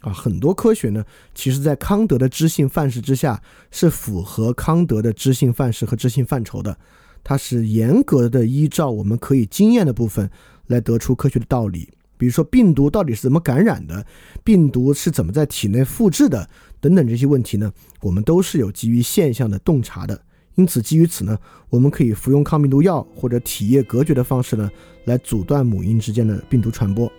[0.00, 0.10] 啊。
[0.10, 1.04] 很多科学呢，
[1.34, 6.74] 其实在康德的知性范式之下，是符合康德的知性范式和知性范畴的。
[7.22, 10.30] 它是严格的依照我们可以经验的部分
[10.68, 11.90] 来得出科学的道理。
[12.16, 14.02] 比如说，病毒到底是怎么感染的，
[14.42, 16.48] 病毒是怎么在体内复制的，
[16.80, 20.18] 等等这些问题呢，我们都是有基于现象的洞察的。
[20.56, 21.38] 因此，基于此呢，
[21.70, 24.70] 我们可以服用抗病毒药或者体液隔绝的方式呢，
[25.06, 27.10] 来阻断母婴之间的病毒传播。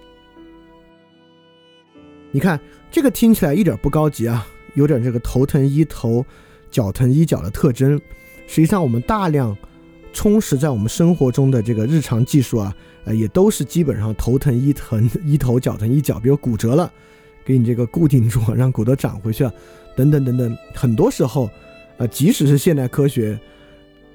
[2.31, 2.59] 你看，
[2.91, 6.23] 这个听起来一点不高级啊，有点这个头疼医头，
[6.69, 7.99] 脚疼医脚的特征。
[8.45, 9.57] 实际上，我们大量
[10.13, 16.19] 充实在我们生活中的这个日常技术啊，呃，也都是基本上头疼医疼医头，脚疼医脚。
[16.19, 16.91] 比如骨折了，
[17.43, 19.43] 给你这个固定住，让骨头长回去，
[19.95, 20.55] 等等等等。
[20.75, 21.49] 很多时候。
[21.97, 23.39] 啊，即使是现代科学，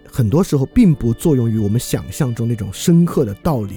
[0.05, 3.77] 很多时候并不作用于我们想象中那种深刻的道理，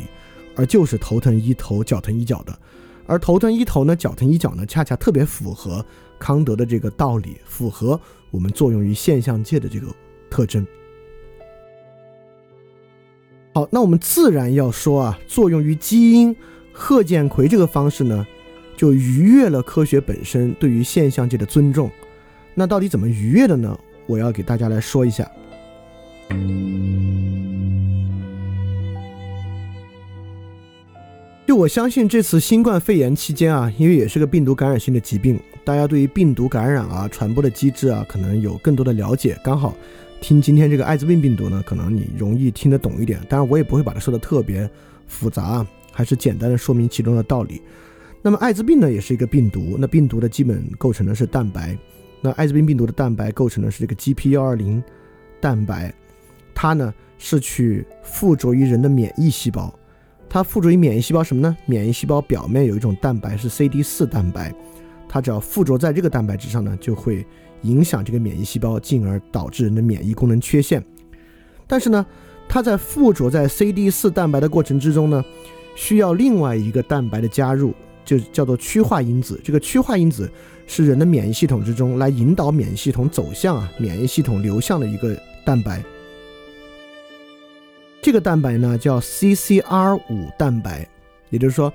[0.55, 2.57] 而就是头疼医头，脚疼医脚的。
[3.05, 5.85] 而头疼医头呢，脚疼医脚呢，恰恰特别符合
[6.17, 9.87] 康德的这个道理，符合我们作用于现象界的这个
[10.29, 10.65] 特征。
[13.53, 16.33] 好，那我们自然要说啊，作用于基因，
[16.71, 18.25] 贺建奎这个方式呢，
[18.77, 21.91] 就逾越了科学本身对于现象界的尊重。
[22.53, 23.77] 那到底怎么逾越的呢？
[24.11, 25.29] 我要给大家来说一下。
[31.47, 39.37] 就我相信这次新冠肺炎期间啊，因为也是个病毒感染性的疾病，大家对于病毒感染啊、传播的机制啊，可能有更多的了解。
[39.43, 39.75] 刚好
[40.21, 43.19] 听今天这个艾滋病病毒呢，可能你容易听得懂一点。
[43.27, 44.69] 当然，我也不会把它说的特别
[45.07, 47.61] 复杂，还是简单的说明其中的道理。
[48.21, 49.75] 那么艾滋病呢，也是一个病毒。
[49.77, 51.77] 那病毒的基本构成呢是蛋白。
[52.21, 54.81] 那艾滋病病毒的蛋白构成的是这个 Gp 幺二零
[55.39, 55.91] 蛋白，
[56.53, 59.73] 它呢是去附着于人的免疫细胞，
[60.29, 61.57] 它附着于免疫细胞什么呢？
[61.65, 64.53] 免疫细胞表面有一种蛋白是 CD 四蛋白，
[65.09, 67.25] 它只要附着在这个蛋白质上呢，就会
[67.63, 70.83] 影响这个免疫细胞，进而导致人的免疫功能缺陷。
[71.65, 72.05] 但是呢，
[72.47, 75.25] 它在附着在 CD 四蛋白的过程之中呢，
[75.75, 77.73] 需要另外一个蛋白的加入，
[78.05, 79.41] 就叫做趋化因子。
[79.43, 80.31] 这个趋化因子。
[80.73, 85.13] 是人的免疫系统之中来引导免疫系统走向啊免疫系统流向的一个
[85.43, 85.83] 蛋白。
[88.01, 90.87] 这个蛋白呢叫 CCR 五蛋白，
[91.29, 91.71] 也就是说，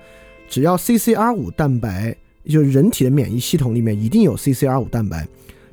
[0.49, 2.17] 只要 CCR 五蛋白，
[2.49, 5.29] 就是人体的免疫系统里面一定有 CCR 五蛋白。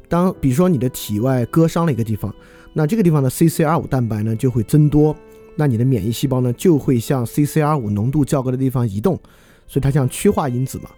[0.09, 2.35] 当比如说你的体外割伤了一个地方，
[2.73, 5.15] 那这个地方的 CCR 五蛋白呢就会增多，
[5.55, 9.17] 那你的免疫细胞呢就会向 CCR 五浓度较高的地方移动，
[9.65, 10.89] 所以它像趋化因子嘛。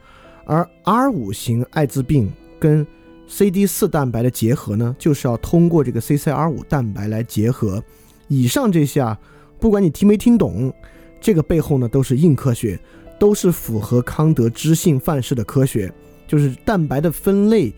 [0.46, 2.86] 而 R 五型艾滋病跟
[3.28, 7.84] CD 四蛋白的结合呢，就是要通过这个 CCR 五蛋白来结合。
[8.28, 9.20] 以上这些啊。
[9.58, 10.72] 不管你听没听懂，
[11.20, 12.78] 这个背后呢都是硬科学，
[13.18, 15.92] 都是符合康德知性范式的科学，
[16.28, 17.74] 就是蛋白的分类，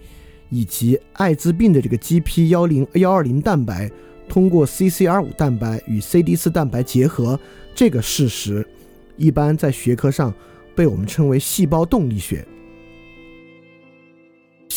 [0.49, 3.89] 以及艾滋病的这个 GP 幺零幺二零蛋白
[4.27, 7.39] 通过 CCR 五蛋白与 CD 四蛋白结合
[7.75, 8.67] 这个事实，
[9.15, 10.33] 一般在学科上
[10.75, 12.45] 被我们称为细胞动力学。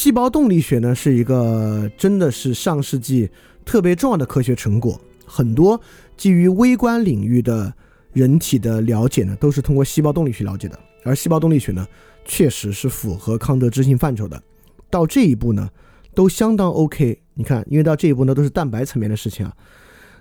[0.01, 3.29] 细胞动力学呢是一个真的是上世纪
[3.67, 5.79] 特别重要的科学成果，很多。
[6.17, 7.71] 基于微观领域的
[8.15, 10.81] 人体的了解呢，都是通过细胞动力学了解的。
[11.05, 11.87] 而细胞动力学呢，
[12.25, 14.43] 确实是符合康德知性范畴的。
[14.89, 15.69] 到这一步呢，
[16.15, 17.21] 都相当 OK。
[17.35, 19.55] 你看，因为到这一步呢，都是蛋白层面的事情啊。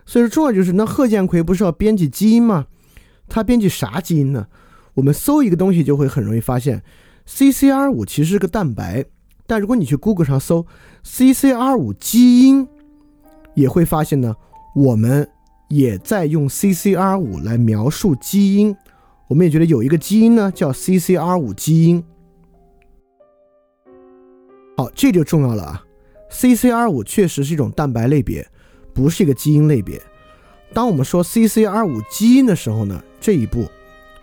[0.06, 2.66] 所以说，重要就是，那贺建奎不是要编辑基因吗？
[3.30, 4.46] 他编辑啥基因呢？
[4.96, 6.84] 我们搜一个东西，就会很容易发现
[7.26, 9.06] ，CCR 五其实是个蛋白。
[9.50, 10.66] 但如果你去 Google 上搜
[11.04, 12.66] CCR 五基因，
[13.56, 14.34] 也会发现呢，
[14.76, 15.28] 我们。
[15.72, 18.76] 也在用 CCR 五来描述基因，
[19.28, 22.04] 我们也觉得有一个基因呢叫 CCR 五基因。
[24.76, 25.86] 好，这就重要了啊
[26.32, 28.50] ！CCR 五确实是一种蛋白类别，
[28.96, 30.02] 不是一个基因类别。
[30.74, 33.68] 当我们说 CCR 五基因的时候呢，这一步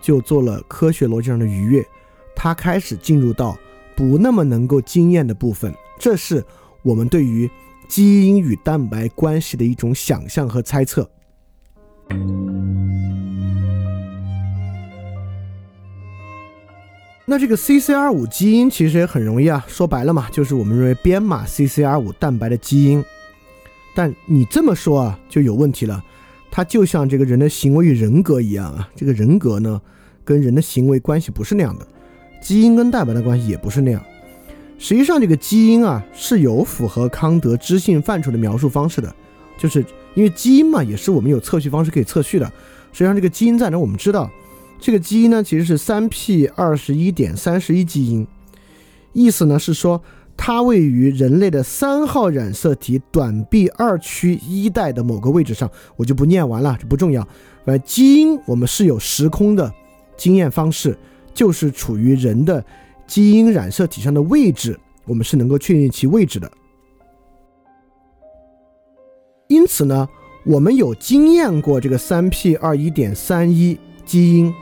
[0.00, 1.86] 就做了科学逻辑上的逾越，
[2.34, 3.56] 它开始进入到
[3.96, 5.74] 不那么能够经验的部分。
[5.98, 6.44] 这是
[6.82, 7.50] 我们对于
[7.88, 11.10] 基因与蛋白关系的一种想象和猜测。
[17.28, 23.04] 那这个 CCR 五基因其实也很容易啊，说白了嘛，就是我们认为编码 CCR 五蛋白的基因。
[23.96, 26.04] 但你这么说啊，就有问题了。
[26.52, 29.82] 它就像这个人的行为与人格一样啊，这个人格呢，
[30.24, 31.86] 跟人的行为关系不是那样的，
[32.46, 34.00] 基因跟蛋白的关系也不是那样。
[34.78, 39.12] 实际上，这个基因啊，是有符合康德知性范畴的描述方式的，
[39.58, 39.84] 就是。
[40.14, 42.46] 因为基因嘛，也是我们有测序方式可以测序的。
[42.90, 43.78] 实际上，这个基因在哪？
[43.78, 44.30] 我们知道，
[44.80, 48.26] 这个基因呢，其实是三 p 二十一点三十一基因。
[49.12, 50.00] 意思呢是说，
[50.34, 55.70] 它位于人类的三号染色体短臂二区一带的某个位置上。
[55.96, 57.28] 我就不念完了，这不重要。
[57.66, 59.70] 呃，基因我们是有时空的
[60.16, 60.96] 经验方式，
[61.36, 62.64] 就是处于人的
[63.06, 66.50] 基因染色体上的位置，我们是能够确定其位置的。
[69.48, 70.08] 因此呢，
[70.46, 74.52] 我们有经验过这个三 p 二一点三一基因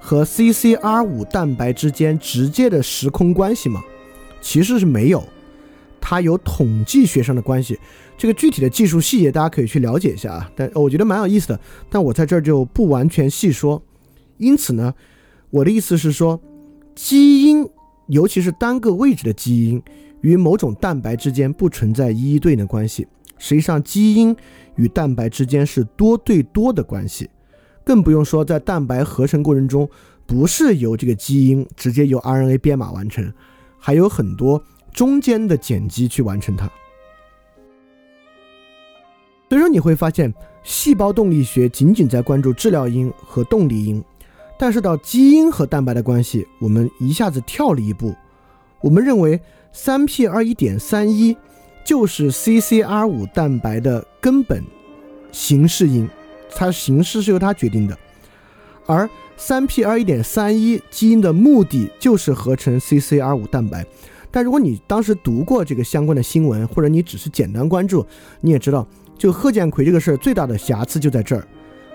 [0.00, 3.80] 和 CCR 五蛋白之间直接的时空关系吗？
[4.40, 5.22] 其实是没有，
[6.00, 7.78] 它有统计学上的关系。
[8.16, 13.80] 这个具体的技术细节大家可以去了解一下啊，但我觉得蛮有意思的，但我在这儿就不完全细说。
[14.38, 14.94] 因此呢，
[15.50, 16.40] 我的意思是说，
[16.94, 17.68] 基因
[18.06, 19.82] 尤其是单个位置的基因
[20.20, 23.06] 与某种蛋白之间不存在一一对应的关系。
[23.38, 24.36] 实际上，基因
[24.76, 27.30] 与蛋白之间是多对多的关系，
[27.84, 29.88] 更不用说在蛋白合成过程中，
[30.26, 33.32] 不是由这个基因直接由 RNA 编码完成，
[33.78, 36.66] 还有很多中间的碱基去完成它。
[39.48, 40.34] 所以说，你会发现，
[40.64, 44.04] 细胞动力学仅仅在关注治疗因和动力因，
[44.58, 48.14] 但是到基因和蛋白的关系，我们一下子跳了一步。
[48.80, 49.40] 我们认为
[49.72, 51.36] 三 p 二一点三一。
[51.84, 54.62] 就是 CCR 五蛋白的根本
[55.32, 56.06] 形式因，
[56.54, 57.96] 它形式是由它决定的。
[58.84, 63.86] 而三 P 二一点三一基因的目的就是合成 CCR 五蛋白。
[64.30, 68.04] 但如果你当时读过这个相关的新闻，或者你只是简单关注，
[68.42, 68.86] 你也知道，
[69.16, 71.48] 就贺建奎这个事儿最大的瑕疵就在这儿，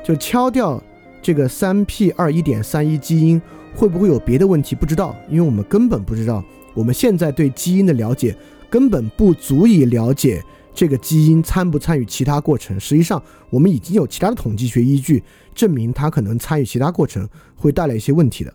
[0.03, 0.81] 就敲掉
[1.23, 3.41] 这个三 P 二一点三一基因
[3.73, 4.75] 会不会有别的问题？
[4.75, 6.43] 不知道，因为我们根本不知道。
[6.75, 8.35] 我们现在对基因的了解。
[8.69, 10.43] 根本不足以了解
[10.73, 12.79] 这个基因参不参与其他过程。
[12.79, 13.21] 实际上，
[13.51, 15.21] 我们已经有其他的统计学依据
[15.53, 18.51] 证明它可能参与其他过程，会带来一些问题的。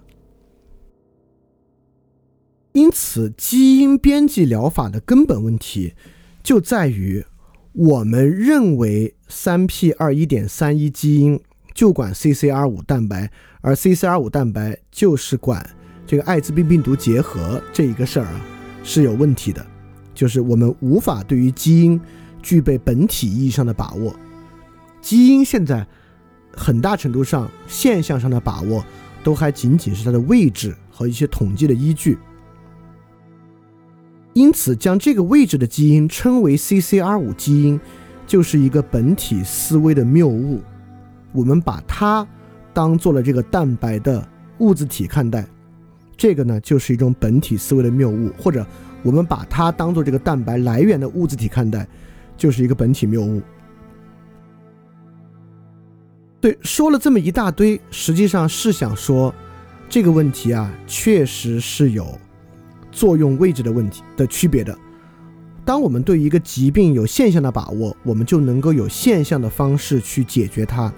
[2.73, 5.95] 因此，基因编辑疗法的根本问题
[6.43, 7.25] 就在于，
[7.73, 11.39] 我们认为三 p 二一点三一基因
[11.79, 15.65] 就管 CCR 五蛋白，而 CCR 五蛋白就是管
[16.05, 18.41] 这个艾滋病病毒结合这一个事儿啊。
[18.83, 19.65] 是有问题的，
[20.13, 22.01] 就是我们无法对于基因
[22.43, 24.13] 具备本体意义上的把握。
[25.01, 25.87] 基因现在
[26.53, 28.85] 很大程度上现象上的把握，
[29.23, 32.19] 都还仅仅是它的位置和一些统计的依据。
[34.33, 37.81] 因此，将这个位置的基因称为 CCR5 基因，
[38.27, 40.61] 就是一个本体思维的谬误。
[41.39, 42.27] 我们把它
[42.75, 44.27] 当做了这个蛋白的
[44.59, 45.47] 物质体看待，
[46.17, 48.67] 这个呢就是一种本体思维的谬误；或者
[49.05, 51.87] 我们把它当做这个蛋白来源的物质体看待，
[52.37, 53.41] 就是一个本体谬误。
[56.41, 59.33] 对，说了这么一大堆，实际上是想说，
[59.89, 62.19] 这个问题啊，确实是有
[62.91, 64.77] 作用位置的问题的区别的。
[65.65, 70.93] 当我们对一个疾病有现象的把握，我们就能够有现象的方式去解决它。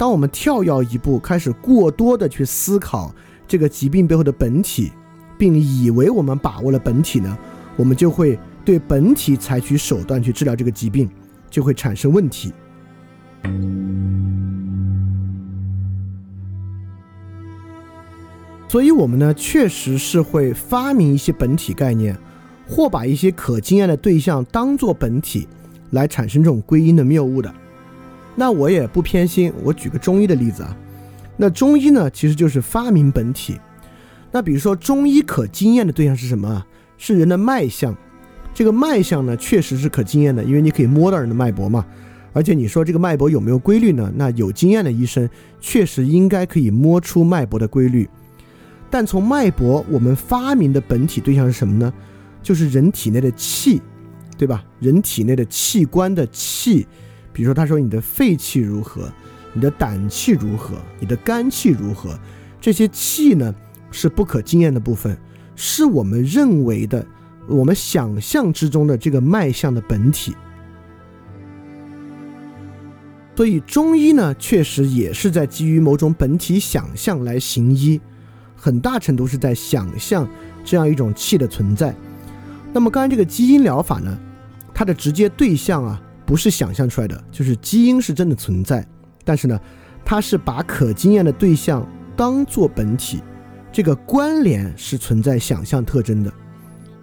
[0.00, 3.14] 当我们跳跃一步，开始过多的去思考
[3.46, 4.90] 这个疾病背后的本体，
[5.36, 7.36] 并以为我们把握了本体呢，
[7.76, 11.06] 我们就会对本体采取手段去治疗这个疾病，
[11.50, 12.50] 就会产生问题。
[18.70, 22.16] 所以，我们呢，确实是会发明一些本体概念，
[22.66, 25.46] 或把一些可经验的对象当做本体，
[25.90, 27.54] 来产生这种归因的谬误的。
[28.40, 30.74] 那我也不偏心，我举个中医的例子啊。
[31.36, 33.60] 那中医呢，其实就是发明本体。
[34.32, 36.64] 那比如说，中医可经验的对象是什么？
[36.96, 37.94] 是人的脉象。
[38.54, 41.84] 这个脉象呢，确实是可经验的，因为你可以摸到人的脉搏嘛。
[42.32, 44.10] 而且你说这个脉搏有没有规律呢？
[44.16, 45.28] 那有经验的医生
[45.60, 48.08] 确实应该可以摸出脉搏的规律。
[48.88, 51.92] 但从脉搏，我们发明的本体对象是什么呢？
[52.42, 53.82] 就是人体内的气，
[54.38, 54.64] 对吧？
[54.78, 56.86] 人体内的器官的气，
[57.40, 59.10] 比如说他说你的肺气如何，
[59.54, 62.10] 你的胆气如何，你的肝气如何，
[62.60, 63.54] 这些气呢
[63.90, 65.16] 是不可经验的部分，
[65.56, 67.02] 是我们认为的、
[67.48, 70.36] 我们想象之中的这个脉象的本体。
[73.34, 77.98] 所以中医呢，确实也是在基于某种本体想象来行医。
[78.54, 80.28] 很大程度是在想象
[80.62, 81.94] 这样一种气的存在。
[82.70, 84.18] 那么刚才这个基因疗法呢，
[84.74, 85.98] 它的直接对象啊
[86.30, 88.86] 不是想象出来的，就是基因是真的存在。
[89.24, 89.60] 但是呢，
[90.04, 91.84] 它是把可经验的对象
[92.16, 93.20] 当做本体，
[93.72, 96.32] 这个关联是存在想象特征的。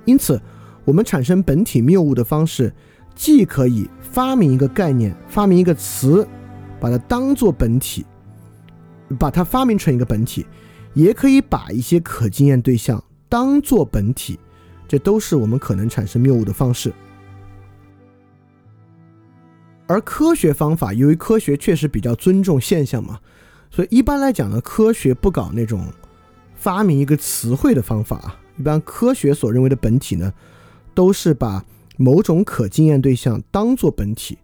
[0.06, 0.42] 因此，
[0.86, 2.74] 我们产生本体谬误的方式，
[3.16, 6.26] 既可以发明一个概念，发明一个词，
[6.80, 8.06] 把它当做本体，
[9.20, 10.46] 把它发明成一个本体。
[10.94, 14.40] 也可以把一些可经验对象当做本体，
[14.88, 16.94] 这都是我们可能产生谬误的方式。
[19.88, 23.20] 而科学方法，由于科学确实比较尊重现象嘛，
[23.72, 25.88] 所以一般来讲呢，科学不搞那种
[26.56, 28.40] 发明一个词汇的方法啊。
[28.58, 30.34] 一般科学所认为的本体呢，
[30.94, 31.66] 都是把
[31.98, 34.38] 某种可经验对象当做本体。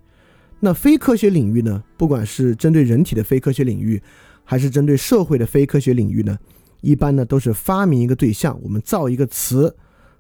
[0.60, 4.02] 那非科学领域呢，不管是针对人体的非科学领域。
[4.46, 6.38] 还是针对社会的非科学领域呢？
[6.82, 9.74] 一般呢都是发明一个对象，我们造一个词，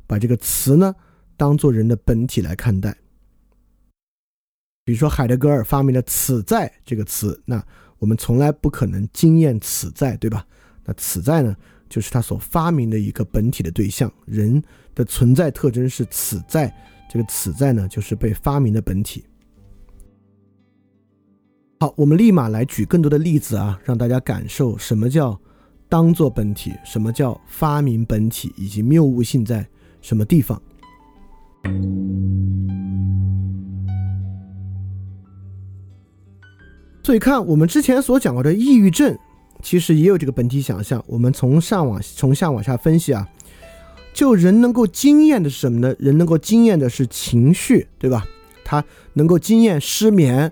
[0.07, 0.95] 把这个词呢
[1.35, 2.95] 当做人的本体来看待。
[4.85, 7.63] 比如说海德格尔发明了“此在”这个词，那
[7.99, 10.45] 我们从来不可能经验“此在”，对吧？
[10.83, 11.55] 那“此在”呢，
[11.87, 14.11] 就是他所发明的一个本体的对象。
[14.25, 14.61] 人
[14.93, 16.73] 的存在特征是“此在”，
[17.09, 19.23] 这个“此在”呢，就是被发明的本体。
[21.79, 25.39] 好，我们立马来举更多的例子啊，让大家感受什么叫
[25.87, 29.65] 当做本体，什么叫发明本体，以及谬误性在
[30.01, 30.61] 什么地方。
[37.03, 39.17] 所以看我们之前所讲过的抑郁症，
[39.61, 41.03] 其实也有这个本体想象。
[41.07, 43.27] 我们从上往从下往下分析啊，
[44.13, 45.93] 就人能够经验的是什么呢？
[45.99, 48.25] 人能够经验的是情绪，对吧？
[48.63, 48.83] 他
[49.13, 50.51] 能够经验失眠。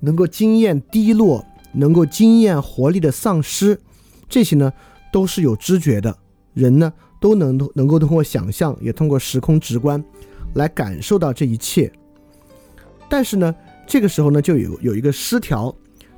[0.00, 3.80] 能够经验低落，能够经验活力的丧失，
[4.28, 4.70] 这些呢
[5.10, 6.14] 都是有知觉的
[6.52, 10.04] 人呢，都能能够通过想象，也通过时空直观
[10.54, 11.90] 来感受到这一切。
[13.08, 13.52] 但是呢，
[13.86, 15.74] 这个时候呢就有有一个失调，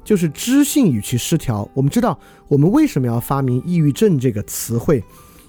[0.08, 1.68] 就是知性语气失调。
[1.74, 5.04] 我们知道，我们为什么要发明抑郁症这个词汇，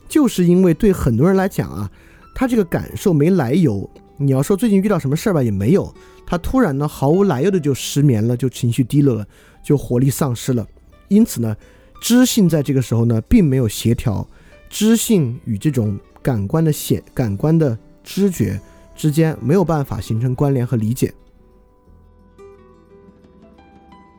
[0.10, 1.90] 就是因为对很多人来讲啊，
[2.36, 3.90] 他这个感受没来由。
[4.18, 5.96] 你要说最近遇到什么事儿吧，也没有。
[6.28, 9.26] 他突然呢，毫无来由的就失眠了，就情绪低落了，
[9.64, 10.68] 就活力丧失了。
[11.08, 11.56] 因此呢，
[12.02, 14.28] 知性在这个时候呢，并没有协调，
[14.70, 18.60] 知性与这种感官的显感官的知觉
[18.94, 21.14] 之间没有办法形成关联和理解。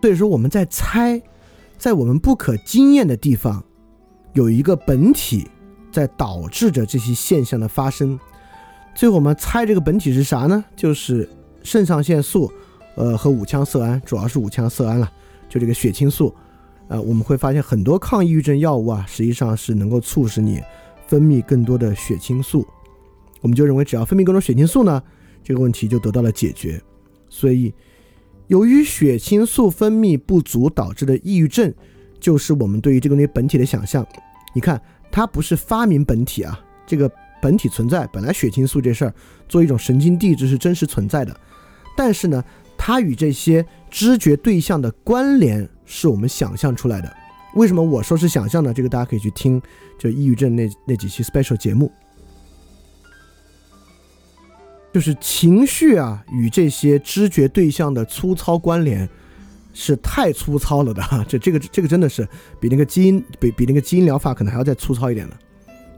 [0.00, 1.20] 所以说，我们在猜，
[1.76, 3.62] 在我们不可经验的地方，
[4.32, 5.46] 有一个本体
[5.92, 8.18] 在导致着这些现象的发生。
[8.94, 10.64] 最后我们猜这个本体是啥呢？
[10.74, 11.28] 就是
[11.62, 12.50] 肾上腺素，
[12.96, 15.10] 呃和五羟色胺，主要是五羟色胺了，
[15.48, 16.34] 就这个血清素。
[16.88, 20.60] 呃，我们会发现很多抗抑郁症药物啊，实际上是能够促使你
[21.06, 22.66] 分泌更多的血清素。
[23.42, 25.00] 我们就认为只要分泌更多血清素呢，
[25.44, 26.82] 这个问题就得到了解决。
[27.28, 27.72] 所以，
[28.50, 31.72] 由于血清素分泌不足导致的抑郁症，
[32.18, 34.04] 就是我们对于这个东西本体的想象。
[34.52, 37.08] 你看，它不是发明本体啊，这个
[37.40, 39.14] 本体存在，本来血清素这事儿
[39.48, 41.32] 做一种神经递质是真实存在的，
[41.96, 42.42] 但是呢，
[42.76, 47.16] 它与这些知觉对象的关联是我们想象出来的。
[47.54, 48.74] 为什么我说是想象呢？
[48.74, 49.62] 这个大家可以去听，
[49.96, 51.88] 就抑郁症那那几期 special 节目。
[54.92, 59.08] 就是情绪啊，与这些知觉对象的粗糙关联
[59.72, 62.28] 是太粗糙了的哈，这这个这个真的是
[62.58, 65.36] 比那个基因比比那个基因疗法可能还要再粗糙一点的，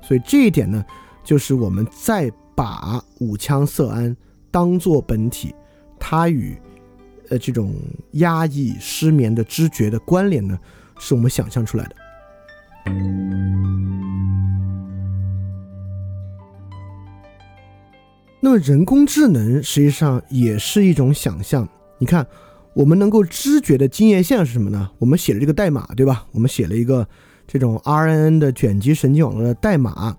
[0.02, 0.84] 所以这一点呢，
[1.24, 4.14] 就是我们再把五羟色胺
[4.50, 5.54] 当做本体，
[5.98, 6.54] 它与
[7.30, 7.74] 呃这种
[8.12, 10.58] 压抑失眠的知觉的关联呢，
[10.98, 11.96] 是我们想象出来的。
[18.44, 21.66] 那么人工智能实际上也是一种想象。
[21.98, 22.26] 你看，
[22.74, 24.90] 我们能够知觉的经验线是什么呢？
[24.98, 26.26] 我们写了这个代码，对吧？
[26.32, 27.06] 我们写了一个
[27.46, 30.16] 这种 RNN 的卷积神经网络的代码，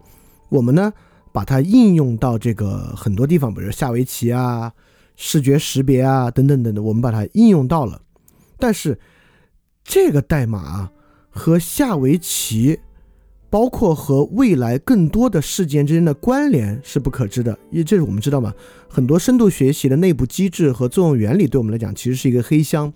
[0.48, 0.94] 我们呢
[1.34, 4.72] 把它应用到这个很多地方，比如下围棋啊、
[5.18, 8.02] 视觉识别啊等等等等，我们把它应用到了。
[8.58, 8.98] 但是
[9.84, 10.90] 这个代码
[11.30, 12.80] 和下围棋。
[13.54, 18.52] 包括和未来更多的事件之间的关联是不可知的，因为这是我们知道嘛，
[18.90, 22.92] 很多深度学习的内部机制和作用原理对我们来讲其实是一个黑箱，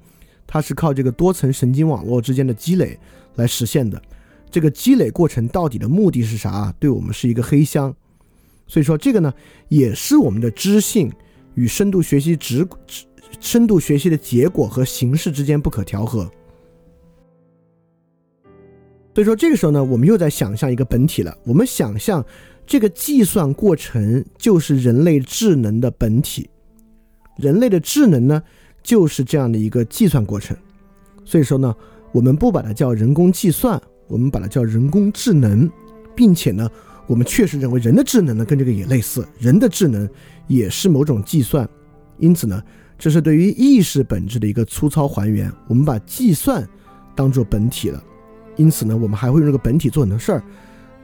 [0.47, 2.97] 它是靠这个多层神经网络之间的积累
[3.35, 4.01] 来实现的。
[4.49, 6.73] 这个积累过程到底的目的是啥？
[6.79, 7.95] 对我们是一个黑箱。
[8.65, 9.31] 所以说这个呢，
[9.69, 11.11] 也是我们的知性
[11.53, 12.67] 与深度学习直
[13.39, 16.27] 深度学习的结果和形式之间不可调和。
[19.17, 21.35] 所以说，这个时候呢，我们又在想象一个本体了。
[21.43, 22.23] 我们想象
[22.67, 26.47] 这个计算过程就是人类智能的本体，
[27.37, 28.43] 人类的智能呢，
[28.83, 30.55] 就是这样的一个计算过程。
[31.25, 31.75] 所以说呢，
[32.11, 35.67] 我们不把它叫人工计算，我们把它叫人工智能，
[36.15, 36.69] 并且呢，
[37.07, 40.07] 我们确实认为人的智能呢跟这个也类似，人的智能
[40.45, 41.67] 也是某种计算。
[42.19, 42.61] 因此呢，
[42.99, 45.51] 这是对于意识本质的一个粗糙还原。
[45.67, 46.63] 我们把计算
[47.15, 48.03] 当做本体了。
[48.57, 50.43] 因此呢，我们还会用这个本体做很多事儿，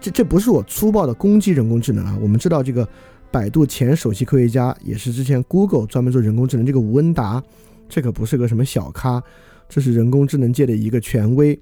[0.02, 2.18] 这这不是我粗暴的攻击人工智能啊。
[2.22, 2.88] 我们知道这个
[3.32, 7.42] 百度前首席科学家，也是之前 Google 专门做人工智能这个吴恩达，
[7.88, 9.24] 这可不是个什么小咖，
[9.70, 11.60] 这是人工智能界的一个权威。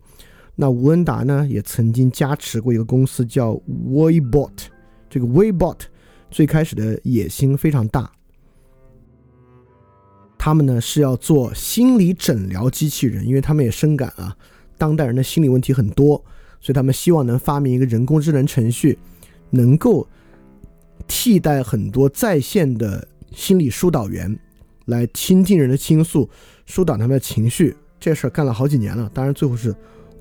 [0.56, 3.54] 那吴恩达呢，也曾经加持过一个公司叫
[3.89, 4.52] Weibot，
[5.10, 5.78] 这个 Weibot
[6.30, 8.12] 最开始的野心非常大，
[10.38, 14.36] 他们呢是要做心理诊疗机器人，因为他们也深感啊。
[14.82, 16.18] 当代人的心理问题很多，
[16.60, 18.98] 所以他们希望能发明一个人工智能程序，
[19.52, 20.08] 能够
[21.08, 24.36] 替代很多在线的心理疏导员，
[24.86, 26.28] 来倾听人的倾诉，
[26.66, 27.78] 疏导他们的情绪。
[28.00, 29.72] 这事儿干了好几年了，当然最后是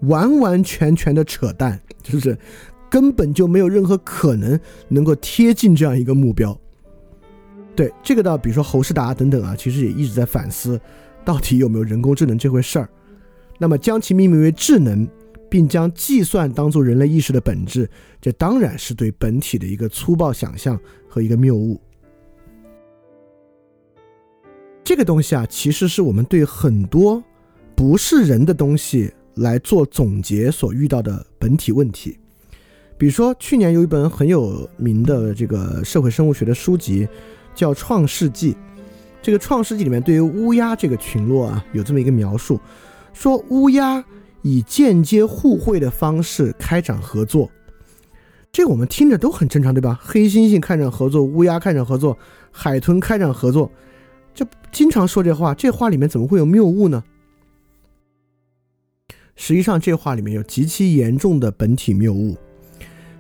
[0.02, 2.36] 完完全全的扯淡，就是
[2.90, 6.54] 根本就没有任何可能能够贴近这样一个目标。
[7.74, 10.78] 对这个，倒比如说侯世达等等啊，其实也一直在反思，
[11.24, 12.86] 到底有没有人工智能这回事儿。
[13.62, 15.06] 那么将其命名为智能，
[15.50, 17.86] 并将计算当做人类意识的本质，
[18.18, 21.78] 这当然是对本体的一个粗暴想象和一个谬误。
[24.82, 27.22] 这个东西啊，其实是我们对很多
[27.74, 32.18] 不是人的东西来做总结所遇到的本体问题。
[32.96, 37.06] 比如说，去年有一本很有名的这个社会生物学的书籍，
[37.54, 38.52] 叫《创世纪》。
[39.22, 42.58] 这个《创世纪》里面对于乌鸦这个群落啊，有这么一个描述。
[43.12, 44.04] 说乌鸦
[44.42, 47.50] 以间接互惠的方式开展合作，
[48.50, 49.98] 这我们听着都很正常，对吧？
[50.02, 52.16] 黑猩猩开展合作，乌鸦开展合作，
[52.50, 53.70] 海豚开展合作，
[54.34, 57.04] 这经常说这话，这话里面怎么会有谬误呢？
[59.36, 62.36] 实际上，这话里面有极其严重的本体谬误，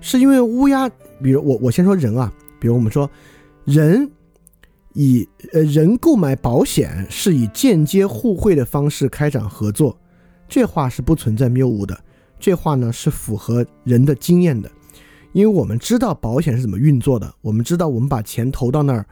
[0.00, 0.88] 是因为乌鸦，
[1.22, 3.10] 比如我我先说人啊，比如我们说
[3.64, 4.10] 人。
[4.94, 9.98] 以呃人购买保险是以间接互惠的方式开展合作，
[10.48, 11.98] 这话是不存在谬误的。
[12.38, 14.70] 这话呢是符合人的经验的，
[15.32, 19.04] 因为我们知道保险是怎么运作的，我们知道我们把钱投到那儿，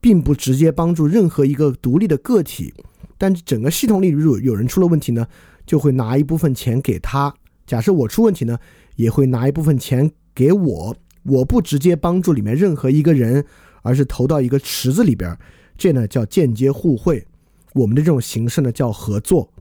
[0.00, 2.72] 并不直接帮助任何一个独立的个体，
[3.16, 5.26] 但整个系统里如有人出了问题呢，
[5.64, 7.34] 就会拿一部分钱给他。
[7.66, 8.58] 假设我出问题呢，
[8.96, 13.44] 也会拿一部分钱给我，我不直接帮助里面任何一个人，
[13.82, 15.36] 而是投到一个池子里边，
[15.76, 17.26] 这呢叫间接互惠。
[17.74, 19.52] 我们的这种形式呢叫合作。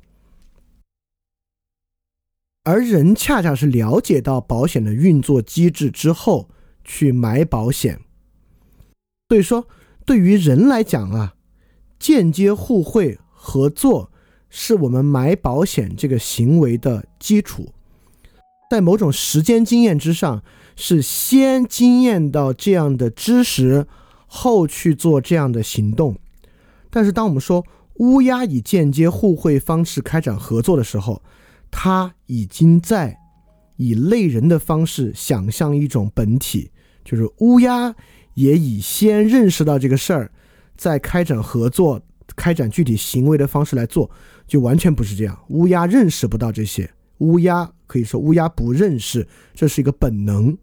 [2.63, 6.49] 而人恰恰是了解到保险的运作机制之后
[6.83, 7.99] 去买保险。
[9.29, 9.67] 所以说，
[10.05, 11.35] 对于人来讲啊，
[11.97, 14.11] 间接互惠合作
[14.49, 17.73] 是我们买保险这个行为的基础。
[18.69, 20.43] 在某种时间经验之上，
[20.75, 23.87] 是先经验到这样的知识，
[24.29, 26.15] 后去做这样的行动。
[26.89, 27.65] 但是，当我们说
[27.95, 31.21] 乌鸦以间接互惠方式开展合作的时候，
[31.69, 33.17] 它已经在
[33.75, 36.71] 以类人的方式想象一种本体，
[37.03, 37.93] 就是乌鸦
[38.35, 40.31] 也以先认识到这个事儿，
[40.77, 42.01] 在开展合作、
[42.35, 44.09] 开展具体行为的方式来做，
[44.47, 45.37] 就完全不是这样。
[45.49, 46.89] 乌鸦认识不到这些。
[47.19, 50.57] 乌鸦可以说乌鸦不认识，这是一个本能。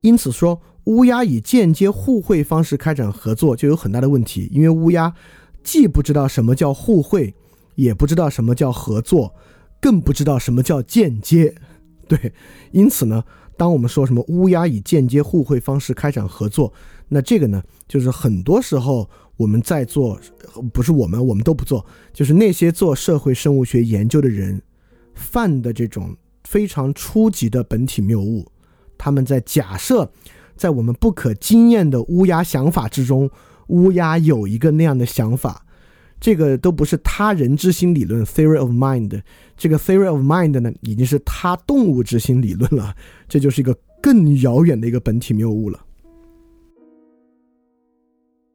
[0.00, 5.14] 因此说，乌鸦以间接互惠方式开展合作就有很大的问题，因为乌鸦
[5.62, 7.34] 既不知道什么叫互惠，
[7.74, 9.34] 也不知道什么叫合作，
[9.80, 11.54] 更不知道什么叫间接。
[12.08, 12.32] 对，
[12.72, 13.24] 因此呢，
[13.56, 16.72] 当我们说什么乌鸦以间接互惠方式开展合作，
[17.08, 19.08] 那这个呢，就是很多时候。
[19.36, 20.16] 我们在做，
[20.72, 24.62] 不是我们，我们都不做，就是那些做社会生物学研究的人
[25.12, 28.46] 犯的这种非常初级的本体谬误。
[28.96, 30.08] 他们在假设，
[30.56, 33.30] 在我们不可经验的乌鸦想法之中，
[33.68, 35.64] 乌鸦有一个那样的想法，
[36.20, 39.22] 这个都不是他人之心理论 （theory of mind）。
[39.56, 42.94] 这个 theory of mind 呢，已经是他动物之心理论了，
[43.28, 45.84] 这就是一个更遥远的一个本体谬误了。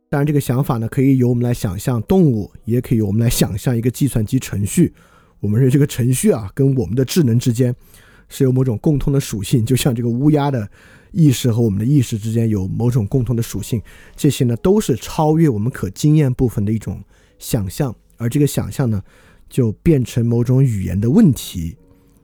[0.10, 4.92] 当然，这个想法呢，可以由我们来想象动物，也可以由我们来想象一个计算机程序。
[5.40, 7.74] 我们认为这个程序啊，跟我们的智能之间
[8.30, 10.70] 是有某种共通的属性，就像这个乌鸦的
[11.12, 13.82] 意识和我们的意识之间有某种共通的属性。
[14.16, 17.04] 这些呢，都是超越我们可经验部分的一种
[17.38, 19.04] 想象，而这个想象呢，
[19.50, 21.76] 就变成某种语言的问题。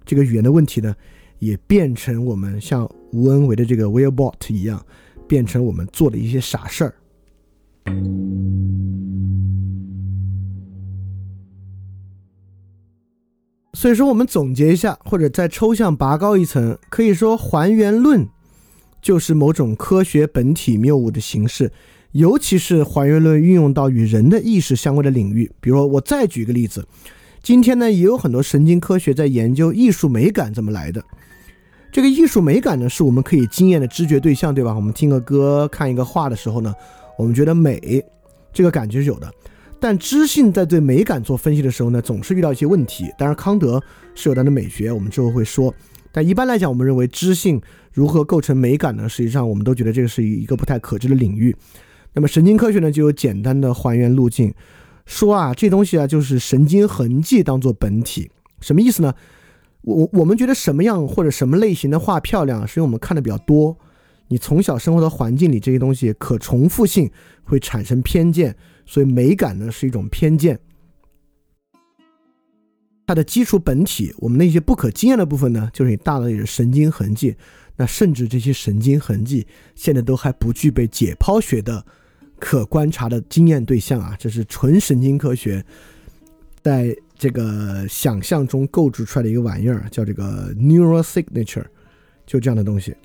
[0.05, 0.95] 这个语言的问题呢，
[1.39, 4.85] 也变成我们像吴恩维的这个 w e l l b o t 一样，
[5.27, 6.93] 变成我们做的一些傻事儿。
[13.75, 18.25] 所以说，我们总结一下，或者再抽象拔高一层，可以说还原论
[19.01, 21.71] 就是某种科学本体谬误的形式，
[22.13, 25.51] 尤其是还原论运用到与人的意识相关的领域。
[25.59, 26.87] 比如，我再举一个例子，
[27.43, 31.03] 今天呢，也有很多神经科学在研究艺术美感怎么来的。
[31.91, 34.73] 这个艺术美感呢，是我们可以经验的知觉对象，对吧？
[34.73, 36.73] 我们听个歌、看一个画的时候呢。
[37.17, 38.03] 我们觉得美，
[38.51, 39.31] 这个感觉是有的，
[39.79, 43.11] 但知性在对美感做分析的时候呢，总是遇到一些问题。
[43.17, 43.81] 当然，康德
[44.15, 45.73] 是有他的美学，我们之后会说。
[46.11, 47.61] 但一般来讲，我们认为知性
[47.91, 49.07] 如何构成美感呢？
[49.07, 51.55] 实际上，我们都觉得这个是一个不太可知的领域。
[52.13, 54.53] 那么，神经科学呢，就有简单的还原路径，
[55.05, 59.13] 说啊，这东西啊，就是神经痕迹当做本体，什么意思呢？
[59.81, 63.77] 我我们觉得什么样或者什么类型的画漂亮，是因为我们看的比较多。
[64.29, 67.11] 你从小生活的环境里，这些东西可重复性
[67.43, 68.55] 会产生偏见，
[68.85, 70.59] 所以美感呢是一种偏见。
[73.07, 77.35] 它的基础本体，我们那些不可经验的部分呢，就是你大脑里的神经痕迹。
[77.77, 81.85] 那甚至这些神经痕迹现在都还不具备解剖学的
[82.39, 85.63] 可观察的经验对象啊，这是纯神经科学
[86.61, 91.65] 在这个想象中构筑出来的一个玩意儿，叫这个 neural signature，
[92.25, 92.95] 就这样的东西。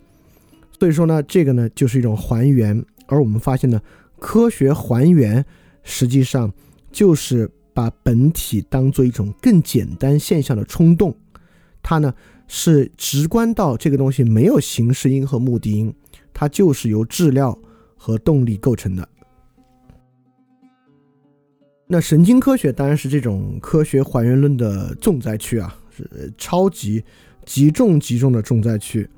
[0.78, 3.82] 所以说呢，这个呢就是一种还原，而我们发现呢，
[4.18, 5.44] 科学还原
[5.90, 6.50] 实际上
[6.92, 11.14] 就是把本体当做一种更简单现象的冲动，
[11.82, 12.14] 它呢
[12.46, 15.92] 是直观到这个东西没有形式因和目的因，
[16.32, 17.58] 它就是由质料
[17.96, 19.08] 和动力构成的。
[21.86, 27.04] 那神经科学当然是这种科学还原论的重灾区啊，是超级
[27.44, 29.08] 极重极重的重灾区。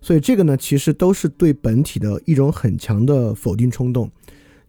[0.00, 4.10] 所以这个呢，其实都是对本体的一种很强的否定冲动，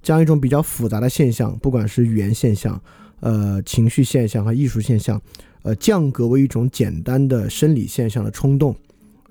[0.04, 2.80] 将一种比较复杂的现象，不管是语言现象、
[3.22, 5.20] 呃情绪现象和艺术现象，
[5.64, 8.76] 呃降格为一种简单的生理现象的冲动。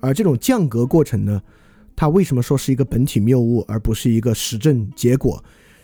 [0.01, 1.41] 而这种降格过程呢，
[1.95, 5.41] 它为什么说是一个本体谬误，而不是一个实证结果？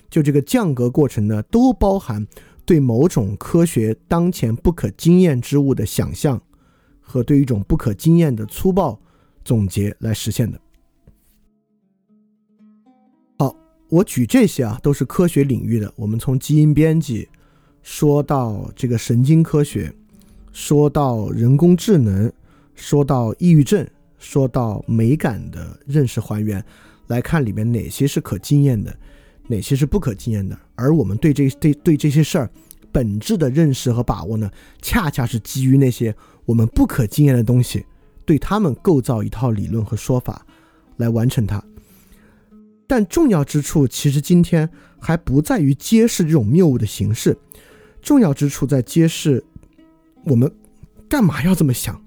[0.10, 2.28] 就这个降格过程呢，都包含
[2.66, 6.42] 对某种科学当前不可经验之物的想象，
[7.00, 9.00] 和对一种不可经验的粗暴。
[9.46, 10.60] 总结来实现的。
[13.90, 15.92] 我举这些啊，都是科学领域的。
[15.96, 17.28] 我们从基因编辑
[17.82, 19.92] 说到这个神经科学，
[20.52, 22.32] 说到人工智能，
[22.76, 23.88] 说到抑郁症，
[24.20, 26.64] 说到美感的认识还原，
[27.08, 28.96] 来看里面哪些是可经验的，
[29.48, 30.56] 哪些是不可经验的。
[30.76, 32.50] 而我们对这对对这些事儿
[32.92, 34.52] 本质的认识和把握呢，
[34.84, 36.16] 恰恰是基于那些
[36.46, 37.84] 我们不可经验的东西，
[38.24, 40.46] 对他们构造一套理论和说法，
[40.98, 41.64] 来完成它。
[42.90, 44.68] 但重要之处，其实今天
[45.00, 47.38] 还不在于揭示这种谬误的形式，
[48.02, 49.44] 重要之处在揭示
[50.26, 50.52] 我们
[51.08, 52.02] 干嘛要这么想，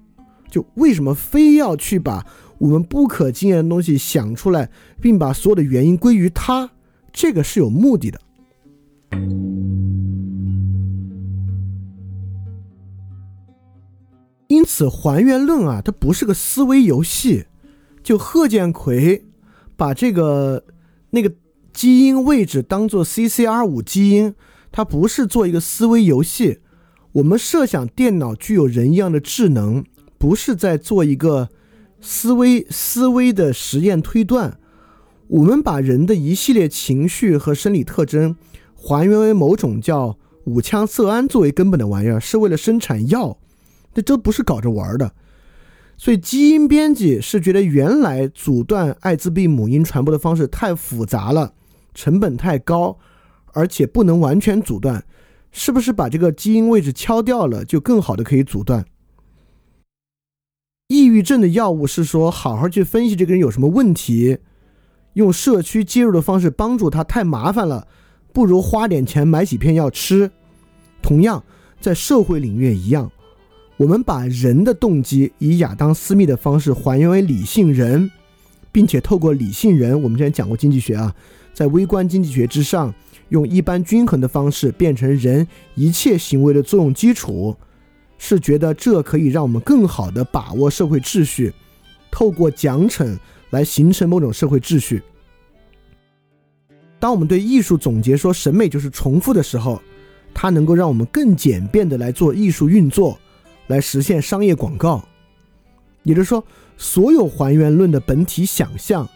[0.51, 2.27] 就为什么非要去把
[2.57, 4.69] 我们不可经验的东西想出来，
[4.99, 6.69] 并把所有的原因归于它，
[7.13, 8.19] 这个是有目的的。
[14.49, 17.45] 因此，还原论啊，它不是个思维游戏，
[18.03, 19.23] 就贺建奎
[19.77, 20.61] 把这个。
[21.13, 21.31] 那个
[21.71, 24.33] 基因位置当做 CCR 五基因，
[24.71, 26.59] 它不是做一个思维游戏。
[27.13, 29.85] 我们设想电脑具有人一样的智能，
[30.17, 31.49] 不是在做一个
[32.01, 34.57] 思维思维的实验推断。
[35.27, 38.35] 我们把人的一系列情绪和生理特征
[38.75, 43.37] 还原为某种叫五羟色胺作为根本的玩意儿，是为了生产药。
[43.93, 45.13] 那这不是搞着玩的。
[46.03, 51.53] 所以基因编辑是觉得原来阻断艾滋病母婴传播的方式太复杂了，
[51.93, 52.99] 成本太高，
[53.53, 55.01] 而且不能完全阻断，
[55.53, 58.83] 是不是把这个基因位置敲掉了就更好的可以阻断？
[60.89, 64.39] 抑郁症的药物是说好好去分析这个人有什么问题，
[65.13, 67.87] 用社区介入的方式帮助他太麻烦了，
[68.33, 70.29] 不如花点钱买几片药吃。
[71.01, 71.41] 同样
[71.79, 73.09] 在社会领域也一样。
[73.83, 78.09] 我们把人的动机以亚当·斯密的方式还原为理性人，
[78.71, 81.13] 并且透过理性人，我们之前讲过经济学啊，
[81.53, 82.93] 在微观经济学之上，
[83.27, 87.53] 用一般均衡的方式变成人一切行为的作用基础，
[88.17, 91.51] 是觉得这可以让我们更好的把握社会秩序，
[92.09, 93.17] 透过奖惩
[93.49, 95.03] 来形成某种社会秩序。
[97.01, 99.81] 当我们对艺术总结说审美就是重复的时候，
[100.33, 103.19] 它能够让我们更简便的来做艺术运作。
[103.67, 105.07] 来实现商业广告，
[106.03, 106.43] 也就是说，
[106.77, 109.07] 所有还原论的本体想象，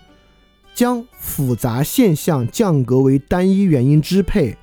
[0.74, 4.58] 将复杂现象降格为单一原因支配。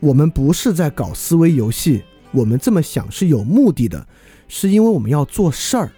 [0.00, 4.06] 我们不是在搞思维游戏，我们这么想是有目的的，
[4.48, 5.92] 是因为我们要做事儿。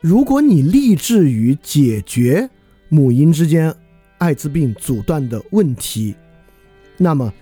[0.00, 2.50] 如果你立志于解决
[2.88, 3.72] 母婴之间
[4.18, 6.16] 艾滋病阻断的问题，
[6.96, 7.32] 那么。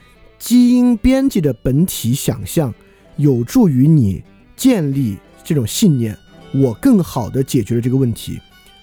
[0.40, 2.74] 基因编辑的本体想象，
[3.16, 4.24] 有助于你
[4.56, 6.16] 建立这种信念。
[6.52, 8.40] 我更好的解决了这个问题。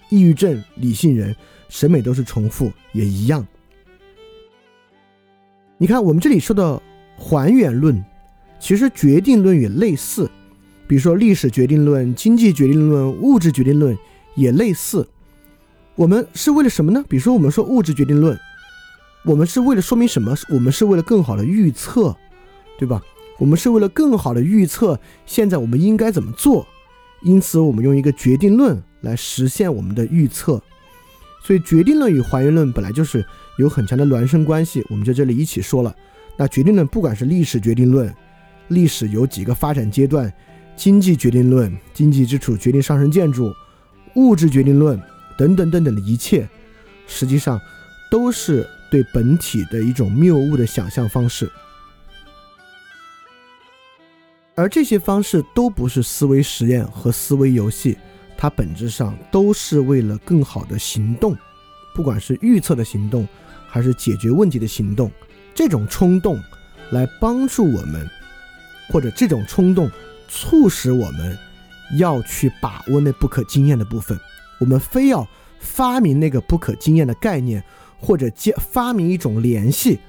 [0.10, 1.36] 抑郁症、理性人、
[1.68, 3.46] 审美都是重复，也一样。
[5.80, 6.82] 你看，我们这里说的
[7.18, 8.02] 还原论，
[8.60, 10.30] 其实决定论也类似。
[10.88, 13.98] 比如说历史决定论、经济决定论、物质决定论
[14.36, 15.06] 也类似。
[15.96, 17.04] 我们是为了什么呢？
[17.10, 18.40] 比如说，我们说物质决定论。
[19.28, 20.34] 我们是为了说明什么？
[20.48, 22.16] 我们是为了更好的预测，
[22.80, 23.02] 对吧？
[23.38, 26.66] 我们是为了更好的预测现在我们应该怎么做，
[27.24, 30.64] 因此我们用一个决定论来实现我们的预测。
[31.44, 33.24] 所以决定论与还原论本来就是
[33.58, 34.82] 有很强的孪生关系。
[34.90, 35.94] 我们在这里一起说了，
[36.38, 38.12] 那决定论不管是历史决定论，
[38.70, 40.32] 历史有几个发展阶段，
[40.78, 43.52] 经济决定论，经济基础决定上层建筑，
[44.16, 44.98] 物质决定论
[45.38, 46.48] 等等等等的一切，
[47.08, 47.60] 实际上
[48.10, 48.66] 都是。
[48.90, 51.52] 对本体的一种谬误的想象方式，
[54.56, 57.98] 而这些方式都不是思维实验和思维游戏，
[58.38, 61.38] 它本质上都是为了更好的行动，
[61.94, 63.28] 不管是预测的行动，
[63.68, 65.12] 还是解决问题的行动，
[65.54, 66.42] 这种冲动
[66.92, 68.10] 来帮助我们，
[68.90, 69.92] 或者这种冲动
[70.28, 71.38] 促使我们
[72.00, 74.20] 要去把握那不可经验的部分，
[74.60, 75.28] 我们非要
[75.60, 77.64] 发明那个不可经验的概念。
[78.00, 80.00] 或者接发明一种联系，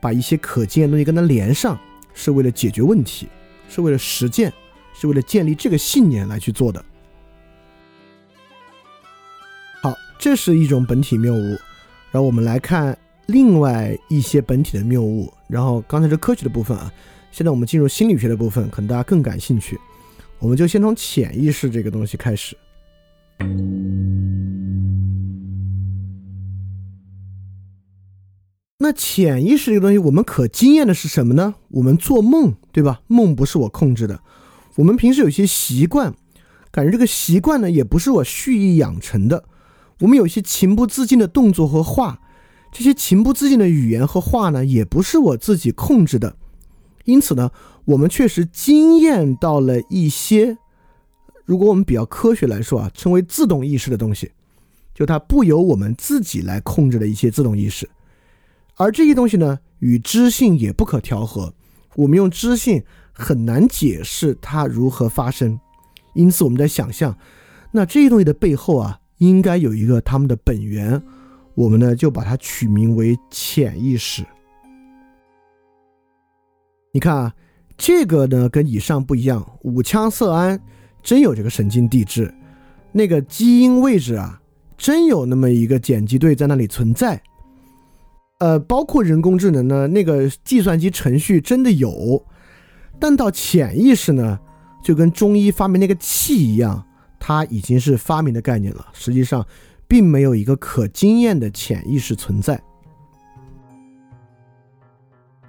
[0.00, 1.78] 把一些可见的东西跟它连上，
[2.14, 3.28] 是为了解决问题，
[3.68, 4.52] 是为了实践，
[4.94, 6.84] 是为了建立这个信念来去做的。
[9.82, 11.58] 好，这是一种本体谬误。
[12.10, 15.32] 然后我们来看另外一些本体的谬误。
[15.48, 16.90] 然后刚才是科学的部分啊，
[17.30, 19.78] 现在我们进入心理学的部分，可能大家更感兴趣。
[20.38, 22.56] 我们就先从潜意识这个东西开始。
[28.78, 31.54] 那潜意识这个东西，我们可经验的是什么呢？
[31.68, 33.00] 我们做梦，对吧？
[33.06, 34.20] 梦不是我控制的。
[34.74, 36.14] 我们平时有些习惯，
[36.70, 39.44] 感觉这个习惯呢，也不是我蓄意养成的。
[40.00, 42.20] 我们有些情不自禁的动作和话，
[42.70, 46.36] 这些情不自禁的语言和话呢，也不是我自己控制的。
[47.04, 47.50] 因此呢，
[47.86, 50.58] 我们确实经验到了一些
[51.46, 54.32] 如果我们比较科学来说啊，称为自动意识的东西，
[54.94, 57.88] 就它不由我们自己来控制的一些自动意识。
[58.76, 61.52] 而这些东西呢，与知性也不可调和，
[61.94, 65.58] 我们用知性很难解释它如何发生。
[66.14, 67.16] 因此，我们在想象，
[67.72, 71.02] 那这些东西的背后啊，应该有一个它们的本源，
[71.54, 74.24] 我们呢就把它取名为潜意识。
[76.92, 77.34] 你看啊，
[77.76, 80.60] 这个呢跟以上不一样，五羟色胺。
[81.02, 82.34] 真有这个神经递质，
[82.90, 84.40] 那个基因位置啊，
[84.76, 87.22] 真有那么一个碱基对在那里存在。
[88.38, 92.24] 呃，包括人工智能呢，那个计算机程序真的有，
[92.98, 94.38] 但到潜意识呢，
[94.84, 96.84] 就跟中医发明那个气一样，
[97.18, 98.86] 它已经是发明的概念了。
[98.92, 99.46] 实际上，
[99.88, 102.60] 并没有一个可经验的潜意识存在。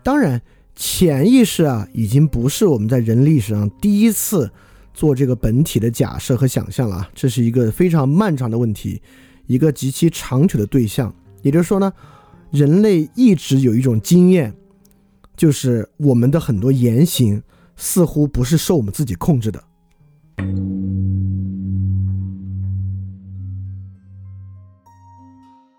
[0.03, 0.41] 当然，
[0.75, 4.51] 潜意识啊，已经不是我们在人历史上第一次。
[4.93, 8.99] 做这个本体的假设和想象了啊，这是一个非常漫长的问题，
[9.45, 11.13] 一个极其长久的对象。
[11.43, 11.93] 也就是说呢，
[12.51, 14.53] 人类一直有一种经验，
[15.35, 17.41] 就是我们的很多言行
[17.75, 19.63] 似乎不是受我们自己控制的。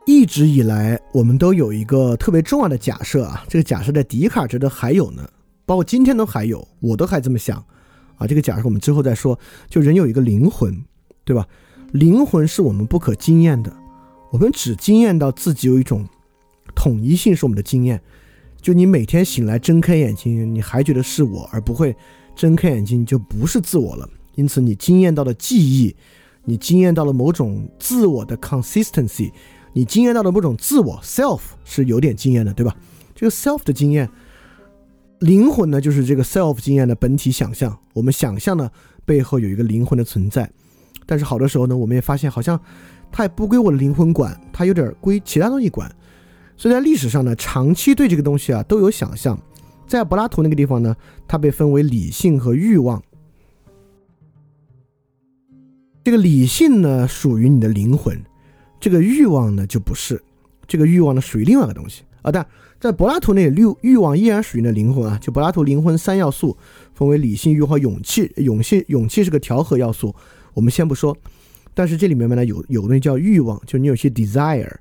[0.07, 5.29] 一直以来，我们都有一个特别重要的假设啊，这个假设在笛卡尔这都还有呢，
[5.67, 7.63] 包括今天都还有，我都还这么想。
[8.17, 9.39] 啊，这个假设我们之后再说。
[9.69, 10.83] 就人有一个灵魂，
[11.25, 11.47] 对吧？
[11.93, 13.75] 灵魂是我们不可经验的，
[14.33, 16.07] 我们只经验到自己有一种
[16.79, 18.01] 统一性，是我们的经验。
[18.63, 21.95] 就你每天醒来睁开眼睛，你还觉得是我，而不会
[22.37, 24.09] 睁开眼睛就不是自我了。
[24.37, 25.97] 因此，你经验到的记忆，
[26.45, 29.33] 你经验到了某种自我的 consistency，
[29.73, 32.77] 你经验到了某种自我 self 是有点经验的，对吧？
[33.13, 34.09] 这个 self 的经验。
[35.19, 37.77] 灵魂呢，就是这个 self 经验的本体想象。
[37.93, 38.71] 我们想象呢，
[39.05, 40.49] 背后有一个灵魂的存在。
[41.07, 42.61] 但是好多时候呢，我们也发现，好像
[43.11, 45.93] 它也不归我的灵魂管，它有点归其他东西管。
[46.59, 49.41] 所以在历史上呢，长期对这个东西啊都有想象。
[49.87, 50.95] 在柏拉图那个地方呢，
[51.27, 53.03] 它被分为理性和欲望。
[56.05, 58.15] 这个理性呢，属于你的灵魂；
[58.79, 60.23] 这个欲望呢，就不是。
[60.67, 62.47] 这个欲望呢，属于另外一个东西啊，但。
[62.81, 65.19] 在柏拉图那里，欲欲望依然属于那灵魂啊。
[65.21, 66.57] 就柏拉图灵魂三要素
[66.95, 68.31] 分为理性、欲和勇气。
[68.37, 70.15] 勇气勇气是个调和要素，
[70.55, 71.17] 我们先不说。
[71.75, 74.73] 但是这里面呢，有有东西叫欲望，就你有些 desire。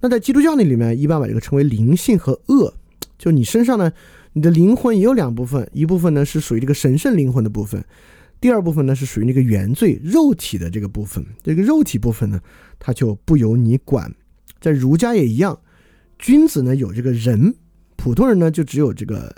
[0.00, 2.74] 那在基督教那里面，一般把这个称为灵性和恶。
[3.18, 3.92] 就你身上呢，
[4.34, 7.82] 你的灵魂也有两部分，一部分呢是属于这个神圣灵魂的部分，
[8.40, 11.24] 第二部分呢是属于那个原罪肉体的这个部分。
[11.42, 12.40] 这个肉体部分呢，
[12.78, 14.14] 它就不由你管。
[14.60, 15.58] 在儒家也一样。
[16.18, 17.54] 君子呢有这个仁，
[17.94, 19.34] 普通人呢就只有这个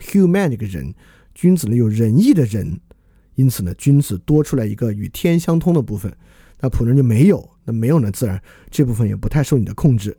[0.00, 0.92] human 这个人，
[1.36, 2.80] 君子呢有仁义的仁，
[3.36, 6.12] 因此呢君子多出来一个与天相通的部分，
[6.60, 8.40] 那普通人就没有，那没有呢自然
[8.70, 10.16] 这部分也不太受你的控制。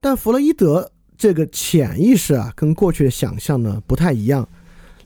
[0.00, 4.48] 但弗洛伊德这个潜意识啊，跟过去的想象呢不太一样，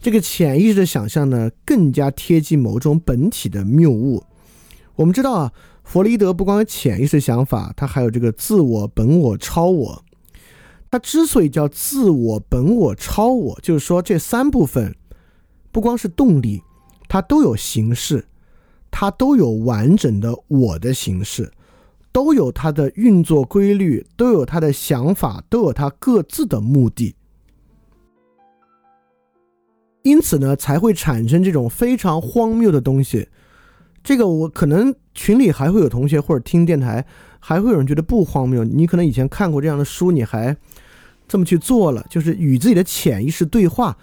[0.01, 4.23] 这个潜意识的想象呢更加贴近某种本体的谬误。
[4.95, 5.53] 我们知道啊。
[5.83, 10.05] 弗洛伊德不光有潜意识想法，他还有这个自我、本我、超我。
[10.89, 14.95] 他之所以叫自我、本我、超我，就是说这三部分
[15.73, 16.63] 不光是动力，
[17.09, 18.25] 它都有形式，
[18.91, 21.53] 它都有完整的我的形式，
[22.13, 27.15] 都有它的运作规律，都有它的想法，都有它各自的目的。
[30.03, 33.29] 因此呢，才会产生这种非常荒谬的东西。
[34.03, 37.05] 这个我可能群里还会有同学或者听电台，
[37.39, 38.65] 还会有人觉得不荒谬。
[38.65, 40.57] 你可能以前看过这样的书，你还
[41.29, 43.99] 这么去做了，就是与自己的潜意识对话。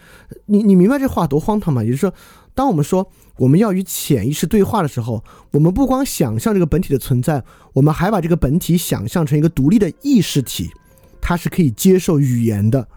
[0.45, 1.83] 你你明白这话多荒唐吗？
[1.83, 2.13] 也就是说，
[2.57, 7.43] 当我们说我们要与潜意识对话的时候，我们不光想象这个本体的存在，
[7.73, 10.71] 我们还把这个本体想象成一个独立的意识体，
[11.21, 12.87] 它是可以接受语言的。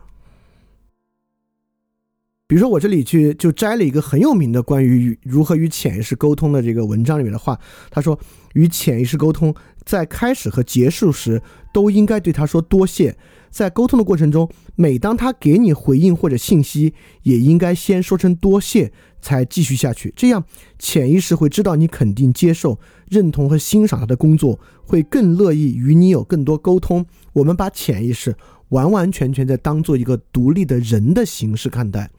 [2.46, 7.60] 比如说，我这里去就摘了一个很有名的关于如何与潜意识沟通的这个文章里面的话。
[7.90, 8.18] 他说，
[8.54, 9.54] 与潜意识沟通，
[9.84, 13.18] 在开始和结束时都应该对他说多谢。
[13.50, 16.94] 在沟通的过程中，每当他给你回应或者信息，
[17.24, 20.12] 也应该先说声多谢，才继续下去。
[20.16, 20.44] 这样，
[20.78, 27.04] 潜意识会知道你肯定接受、认同和欣赏他的工作，会更乐意与你有更多沟通。
[27.32, 28.36] 我们把潜意识
[28.70, 32.10] 完完全全在当做一个独立的人的形式看待。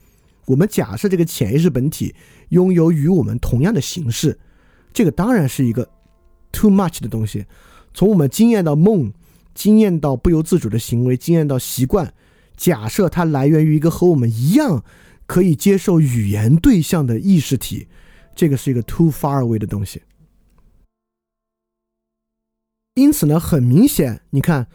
[0.45, 2.13] 我们假设这个潜意识本体
[2.49, 4.37] 拥有与我们同样的形式，
[4.91, 5.87] 这个当然是一个
[6.51, 7.45] too much 的东西。
[7.93, 9.13] 从我们经验到梦，
[9.53, 12.13] 经验到不由自主的行为，经验到习惯，
[12.57, 14.83] 假设它来源于一个和我们一样
[15.31, 17.87] 可以接受语言对象的意识体，
[18.35, 20.01] 这个是一个 too far away 的东西。
[22.95, 24.67] 因此呢，很明显，你看，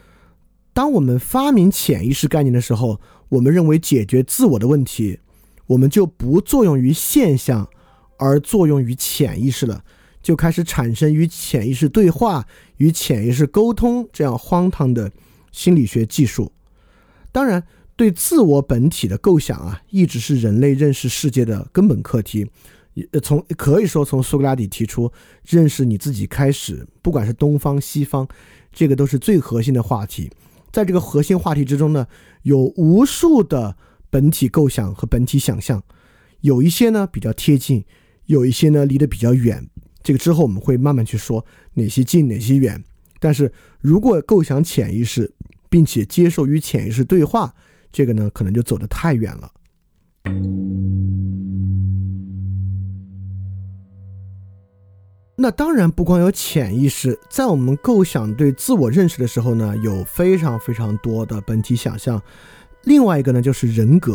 [0.73, 2.99] 当我们发明潜意识概念的时候，
[3.29, 5.19] 我们认为解决自我的问题，
[5.67, 7.69] 我们就不作用于现象，
[8.17, 9.85] 而作用于潜意识了，
[10.23, 12.47] 就开始产生与潜意识对话、
[12.77, 15.11] 与潜意识沟通这样荒唐的
[15.51, 16.51] 心理学技术。
[17.31, 17.63] 当然，
[17.97, 22.47] 对自我本体的构想啊，一直是人类认识世界的根本课题。
[23.11, 25.11] 呃，从可以说从苏格拉底提出
[25.43, 28.27] 认识你自己开始，不管是东方西方，
[28.71, 30.31] 这个都是最核心的话题。
[30.71, 32.07] 在这个核心话题之中呢，
[32.43, 33.75] 有无数的
[34.11, 35.83] 本体构想和本体想象，
[36.41, 37.83] 有一些呢比较贴近，
[38.25, 39.67] 有一些呢离得比较远。
[40.03, 41.43] 这个之后我们会慢慢去说
[41.73, 42.83] 哪些近，哪些远。
[43.19, 45.33] 但是如果构想潜意识，
[45.69, 47.53] 并且接受与潜意识对话，
[47.91, 49.51] 这个呢可能就走得太远了。
[55.39, 62.19] 那当然不光有潜意识，在我们构想对自我认识的时候呢，有非常非常多的本体想象。
[62.85, 64.13] 另外一个呢，就是人格，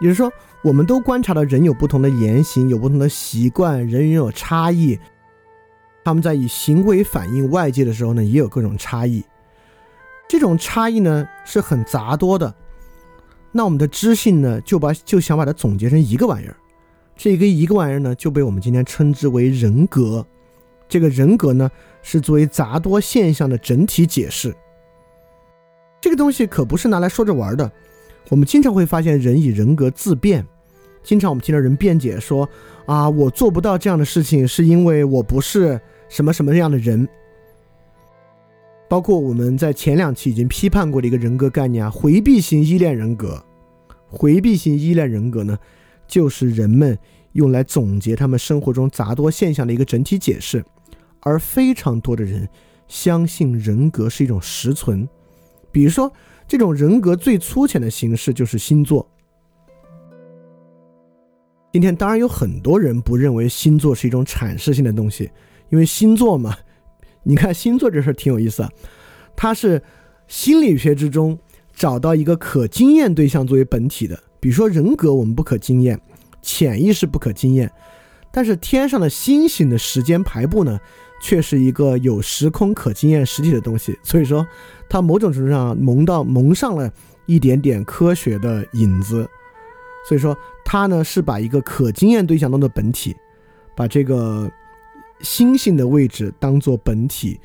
[0.00, 4.98] 也就是说，我们都观察到人有不同的言行，有不同的习惯，人人有差异。
[6.04, 9.22] 他们在以行为反映外界的时候呢，也有各种差异。
[10.26, 12.54] 这种差异呢是很杂多的。
[13.56, 16.56] 那我们的知性呢，就把就想把它总结成一个玩意儿。
[17.16, 20.26] 这个一个玩意儿呢，就被我们今天称之为人格。
[20.88, 21.70] 这个人格呢，
[22.02, 24.52] 是作为杂多现象的整体解释。
[26.00, 27.70] 这个东西可不是拿来说着玩的。
[28.28, 30.44] 我们经常会发现人以人格自辩，
[31.04, 32.48] 经常我们听到人辩解说
[32.86, 37.08] ：“啊，我做不到这样的事情，是因为我不是什么什么样的人。”
[38.88, 43.42] 包括我们在前两期已经批判过的一个人格概念啊，回避型依恋人格。
[44.08, 45.58] 回避型依恋人格呢？
[46.06, 46.96] 就是人们
[47.32, 50.64] 用来总结他们生活中杂多现象的一个整体解释，
[51.20, 52.48] 而非常多的人
[52.86, 55.08] 相信人格是一种实存。
[55.72, 56.12] 比如说，
[56.46, 59.08] 这种人格最粗浅的形式就是星座。
[61.72, 65.28] 今天当然有很多人不认为星座是一种阐释性的东西，
[65.70, 66.56] 因为星座嘛，
[67.24, 68.70] 你看星座这事儿挺有意思啊，
[69.34, 69.82] 它是
[70.28, 71.38] 心理学之中
[71.74, 74.18] 找到一个可经验对象作为本体的。
[74.38, 75.96] 比如说人格，我们不可经验；
[76.42, 77.70] 潜意识不可经验，
[78.30, 80.78] 但是天上的星星的时间排布呢，
[81.22, 83.98] 却是一个有时空可经验实体的东西。
[84.02, 84.46] 所以说，
[84.88, 86.92] 它某种程度上蒙到蒙上了
[87.24, 89.26] 一点点科学的影子。
[90.06, 93.16] 所以说，它呢是把一个可经验对象中的本体，
[93.74, 94.50] 把这个
[95.24, 97.40] 星星的位置当做本体，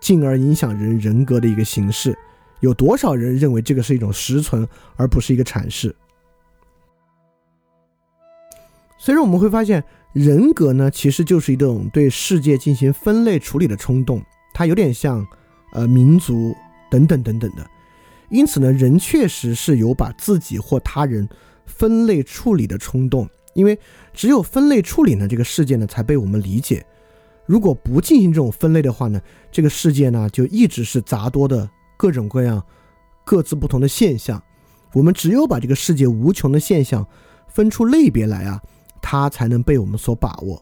[0.00, 2.16] 进而影响人人格的一个形式。
[2.60, 4.66] 有多少人认为这个是一种实存，
[4.96, 5.94] 而不是一个阐释？
[8.98, 14.22] 所以说我们会发现，人格呢其实就是一种对世界进行分类处理的冲动，
[14.54, 15.24] 它有点像，
[15.72, 16.56] 呃，民族
[16.90, 17.70] 等等等等的。
[18.30, 21.28] 因此呢，人确实是有把自己或他人
[21.66, 23.78] 分类处理的冲动，因为
[24.14, 26.84] 只有分类处理呢，这个世界呢才被我们理解。
[27.46, 29.20] 如果不进行这种分类的话呢，
[29.50, 32.62] 这个世界呢就一直是杂多的各种各样、
[33.24, 34.42] 各自不同的现象。
[34.92, 37.06] 我们只有把这个世界无穷的现象
[37.48, 38.62] 分出类别来啊。
[39.08, 40.60] 它才能被我们所把握，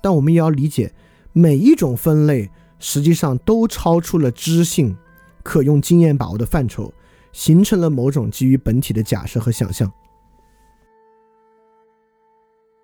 [0.00, 0.94] 但我们也要理解，
[1.32, 2.48] 每一种分类
[2.78, 4.96] 实际上都超出了知性
[5.42, 6.94] 可用经验把握的范畴，
[7.32, 9.92] 形成了某种基于本体的假设和想象。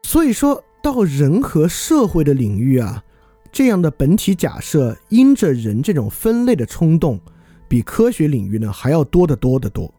[0.03, 3.05] 所以说到人和社会的领域啊，
[3.59, 7.19] 这样的本体假设因着人这种分类的冲动，
[7.67, 9.93] 比科学领域呢还要多得多得多。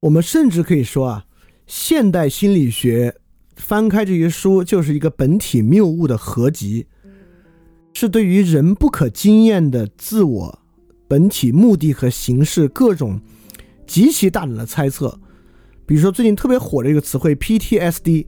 [0.00, 1.26] 我们甚至可以说啊，
[1.66, 3.14] 现代心理学
[3.56, 6.86] 翻开这些书就是一个本体谬误的合集，
[7.92, 10.58] 是对于人不可经验的自我
[11.06, 13.20] 本体目的和形式各种
[13.86, 15.20] 极其大胆的猜测。
[15.88, 18.26] 比如说最近特别火的一个词汇 PTSD，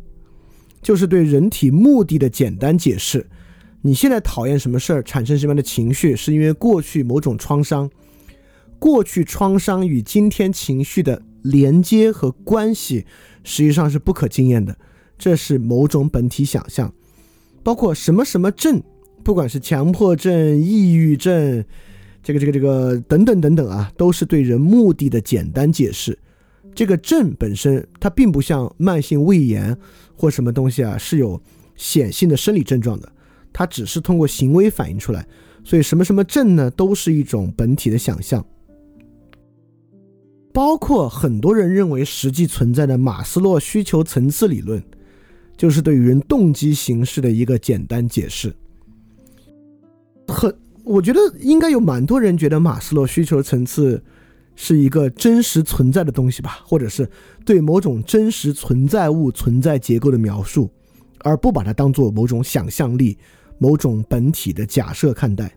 [0.81, 3.29] 就是对人体目的的简单解释。
[3.83, 7.91] 你现在讨厌什么事儿，产生什么样的情绪，是因为过去某种创伤，
[8.79, 11.23] 过去创伤与今天情绪的。
[11.43, 13.07] 连接和关系
[13.45, 14.77] 实际上是不可经验的，
[15.17, 16.93] 这是某种本体想象，
[17.63, 18.83] 包括什么什么症，
[19.25, 21.65] 不管是强迫症、抑郁症，
[22.23, 26.19] 这个这个这个等等等等啊，都是对人目的的简单解释。
[26.75, 29.77] 这个症本身它并不像慢性胃炎
[30.15, 31.41] 或什么东西啊是有
[31.77, 33.11] 显性的生理症状的，
[33.53, 35.27] 它只是通过行为反映出来。
[35.63, 38.45] 所以什么什么症呢，都是一种本体的想象。
[40.53, 44.83] 包括很多人认为实际存在的马斯洛需求层次理论，
[45.57, 48.53] 就是对于人动机形式的一个简单解释。
[50.27, 50.53] 很，
[50.83, 54.03] 我觉得应该有蛮多人觉得马斯洛需求层次
[54.55, 57.09] 是一个真实存在的东西吧，或者是
[57.45, 60.71] 对某种真实存在物存在结构的描述，
[61.21, 63.17] 而不把它当做某种想象力、
[63.59, 65.51] 某种本体的假设看待。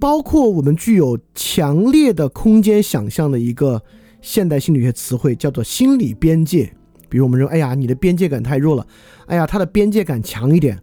[0.00, 3.82] 包括我们具有强烈的空间想象的一个
[4.20, 6.72] 现代心理学词汇，叫做心理边界。
[7.08, 8.86] 比如我们说，哎呀，你的边界感太弱了，
[9.26, 10.82] 哎呀，他的边界感强一点。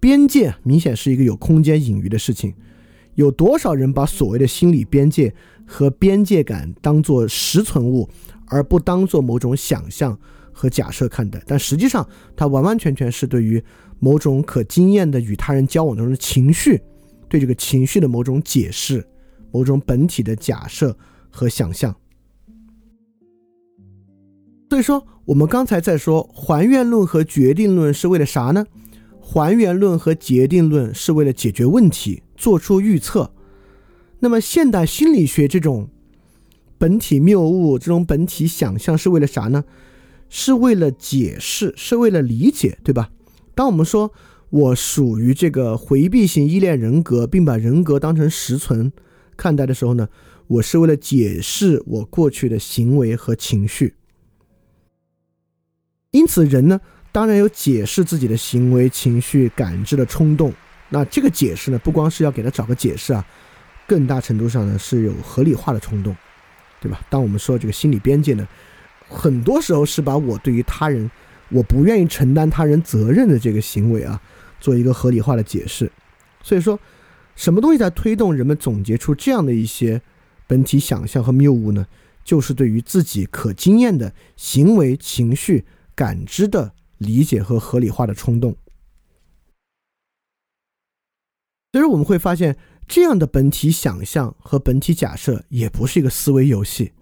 [0.00, 2.52] 边界明显是一个有空间隐喻的事情。
[3.14, 5.34] 有多少人把所谓的心理边界
[5.66, 8.08] 和边界感当做实存物，
[8.46, 10.18] 而不当做某种想象
[10.52, 11.42] 和假设看待？
[11.46, 13.62] 但实际上，它完完全全是对于
[13.98, 16.80] 某种可经验的与他人交往中的情绪。
[17.28, 19.06] 对这个情绪的某种解释，
[19.52, 20.96] 某种本体的假设
[21.30, 21.94] 和想象。
[24.68, 28.64] 所以说，我们刚才在说还原论和决定论是为了啥呢？
[29.30, 33.32] 还原论和决定论是为了解决问题，做出预测。
[34.18, 35.88] 那么，现代心理学这种
[36.76, 39.62] 本体谬误、这种本体想象是为了啥呢？
[40.28, 43.10] 是为了解释，是为了理解，对吧？
[43.54, 44.12] 当我们说。
[44.50, 48.92] 我属于这个回避型依恋人格，并把人格当成实存
[49.36, 50.08] 看待的时候呢，
[50.48, 53.94] 我是为了解释我过去的行为和情绪。
[56.10, 56.80] 因此，人呢，
[57.12, 60.52] 当然有解释自己的行为、情绪、感知的冲动。
[60.88, 63.24] 那这个解释呢，不光是要给他找个解释啊，
[63.86, 66.16] 更大程度上呢是有合理化的冲动，
[66.80, 67.00] 对吧？
[67.08, 68.46] 当我们说这个心理边界呢，
[69.08, 71.10] 很多时候是把我对于他人，
[71.50, 74.20] 我不愿意承担他人责任的这个行为啊。
[74.60, 75.90] 做一个合理化的解释，
[76.42, 76.78] 所以说，
[77.34, 80.02] 什么东西在推动人们总结出这样的一些
[80.46, 81.86] 本体想象和谬误呢？
[82.22, 85.64] 就是对于自己可经验的行为、情绪、
[85.94, 88.56] 感知的理解和合理化的冲动。
[91.72, 92.56] 所以我们会发现，
[92.86, 96.92] 这样的本体想象和本体假设也不是一个思维游戏，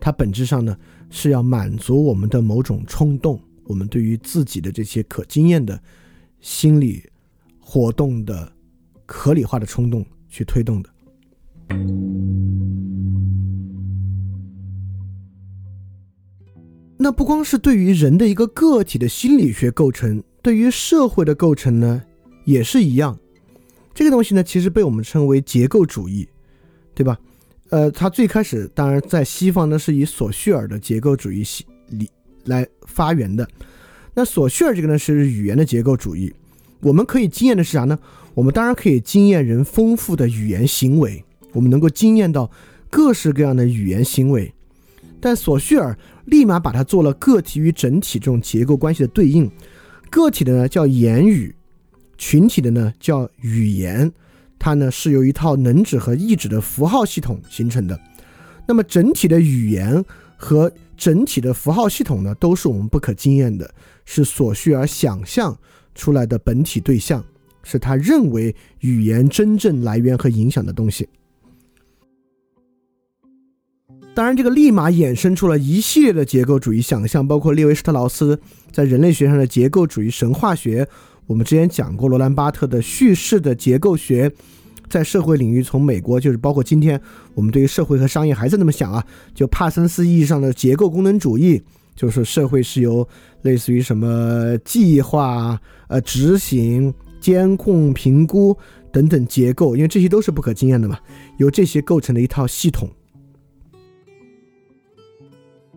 [0.00, 0.76] 它本质上呢
[1.10, 5.78] 是要满足我们的某种冲动，我们对于自己的这些可经验的。
[6.42, 7.08] 心理
[7.60, 8.52] 活动的
[9.06, 10.90] 合理化的冲动去推动的。
[17.02, 22.00] 那不光是对于人的一个个体的心理学构成，对于社会的构成呢，
[22.44, 23.18] 也是一样。
[23.92, 26.28] 这个东西呢，其实被我们称为结构主义，
[26.94, 27.18] 对吧？
[27.70, 32.08] 呃，它最开始当然在西方呢，是以索绪尔的结构主义系理
[32.44, 33.48] 来发源的。
[34.14, 36.32] 那索绪尔这个呢是语言的结构主义，
[36.82, 37.98] 我们可以经验的是啥呢？
[38.34, 42.48] 我们当然可以经验人丰富的语言行为，我们能够经验到
[42.88, 44.54] 各式各样的语言行为。
[45.22, 49.48] 但索绪尔立马把它做了个体与整体这种结构关系的对应，
[50.10, 51.54] 个体的呢叫言语，
[52.18, 54.12] 群体的呢叫语言，
[54.58, 57.98] 它呢是由一套能指和意指的符号系统形成的。
[58.66, 60.04] 那么整体的语言
[60.36, 63.72] 和整体的符号系统呢，都是我们不可经验的。
[64.04, 65.56] 是所需而想象
[65.94, 67.24] 出来的本体对象，
[67.62, 71.08] 是他认为语言真正来源和影响的东西。
[74.14, 78.38] 当然，这个立马衍生出了一系列的结构主义想象，包括列维施特劳斯
[78.70, 80.86] 在人类学上的结构主义神话学。
[81.26, 84.30] 我们之前讲过罗兰巴特的叙事的结构学，
[84.90, 87.00] 在社会领域，从美国就是包括今天
[87.32, 89.02] 我们对于社会和商业还是那么想啊，
[89.34, 91.62] 就帕森斯意义上的结构功能主义。
[91.94, 93.06] 就是社会是由
[93.42, 95.58] 类似于什么计划、
[95.88, 98.56] 呃执行、监控、评估
[98.90, 100.98] 等等结构，因为这些都是不可经验的嘛，
[101.38, 102.88] 由这些构成的一套系统。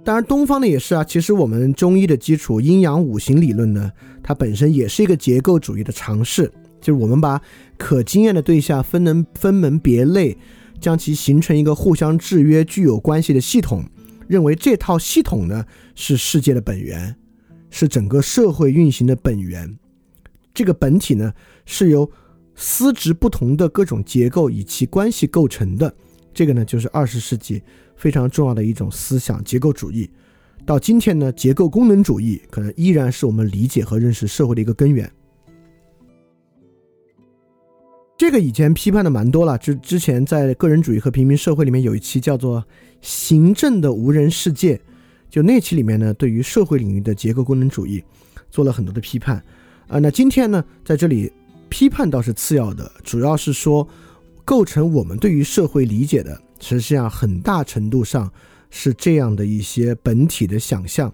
[0.06, 1.04] 当然，东方的也是啊。
[1.04, 3.92] 其实我们中医的基础阴阳五行理论呢，
[4.22, 6.44] 它本身也是一个结构主义的尝试，
[6.80, 7.42] 就是我们把
[7.76, 10.38] 可经验的对象分能分门别类，
[10.80, 13.84] 将其形成一个互相制约、具有关系的系统。
[14.28, 15.66] 认为这套系统呢
[15.96, 17.16] 是世界的本源，
[17.72, 19.76] 是整个社会运行的本源。
[20.54, 21.34] 这个本体呢
[21.66, 22.12] 是由
[22.54, 25.96] 丝质不同的各种结构以其关系构成的。
[26.36, 27.64] 这个呢就是二十世纪
[27.96, 30.08] 非常重要的一种思想——结构主义。
[30.66, 35.10] 到今天呢，结构功能主义可能依然是我们理解和认识社会的一个根源。
[38.18, 42.62] 这个以前批判的蛮多了，之之前在个人主义和平民社会里面有一期叫做
[43.02, 44.76] 《行政的无人世界》，
[45.30, 48.04] 就那期里面呢，对于社会领域的结构功能主义
[48.50, 49.44] 做了很多的批判。
[49.88, 51.32] 啊，那今天呢，在这里
[51.70, 53.88] 批判倒是次要的，主要是说
[54.46, 58.32] 构成我们对于社会理解的实际上很大程度上
[58.70, 61.12] 是这样的一些本体的想象。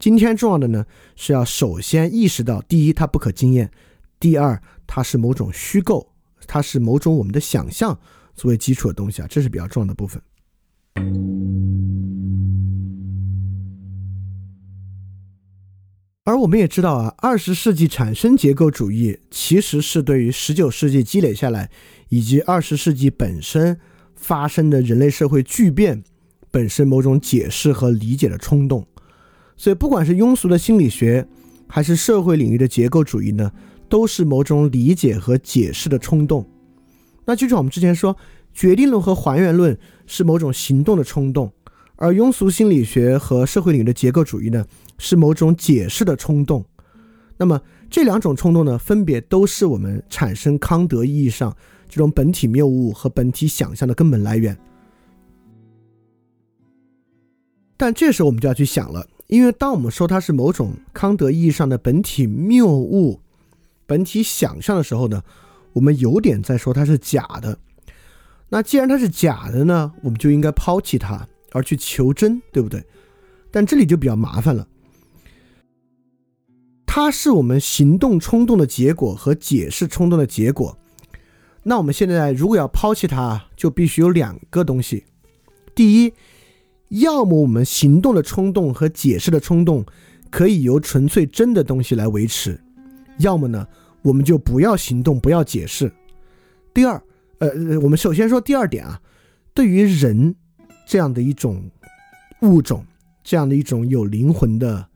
[0.00, 0.84] 今天重要的呢，
[1.14, 3.68] 是要首先意识到，第一，它不可经验；
[4.18, 6.12] 第二，它是某种虚构，
[6.46, 7.98] 它是某种我们的想象
[8.34, 10.20] 作为基础的东西啊，这是比较重要的部分。
[16.26, 21.70] 而我们也知道啊，二十世纪产生结构主义其实是对于十九世纪积累下来，
[22.14, 23.76] 以及二十世纪本身
[24.14, 26.04] 发生的人类社会巨变
[26.52, 28.86] 本身某种解释和理解的冲动。
[29.56, 31.26] 所以，不管是庸俗的心理学，
[31.66, 33.50] 还是社会领域的结构主义呢，
[33.88, 36.48] 都是某种理解和解释的冲动。
[37.24, 38.16] 那就像我们之前说，
[38.52, 39.76] 决定论和还原论
[40.06, 41.52] 是某种行动的冲动，
[41.96, 44.64] 而庸俗心理学和社会领域的结构主义呢，
[44.98, 46.64] 是某种解释的冲动。
[47.38, 47.60] 那么
[47.90, 51.56] 这两种冲动呢，分别都是我们产生康德意义上
[51.94, 54.58] 这种本体谬误和本体想象的根本来源。
[57.76, 59.06] 但这时候我们就要去想了。
[59.28, 63.20] 因为当我们说它是某种康德意义上的本体谬误、
[63.86, 65.22] 本体想象的时候呢，
[65.72, 67.56] 我们有点在说它是假的。
[68.48, 72.84] 那既然它是假的呢，我们就应该抛弃它，而去求真，对不对？
[73.52, 74.66] 但这里就比较麻烦了。
[76.84, 80.76] 它是我们行动冲动的结果和解释冲动的结果。
[81.64, 85.04] 那我们现在如果要抛弃它，就必须有两个东西。
[85.74, 86.12] 第一。
[87.00, 89.84] 要么我们行动的冲动和解释的冲动
[90.30, 92.60] 可以由纯粹真的东西来维持，
[93.18, 93.66] 要么呢，
[94.02, 95.90] 我们就不要行动，不要解释。
[96.72, 97.02] 第二，
[97.38, 99.00] 呃，我们首先说第二点啊，
[99.52, 100.36] 对于人
[100.86, 101.68] 这样的一种
[102.42, 102.84] 物种，
[103.24, 104.86] 这样的一种有灵魂的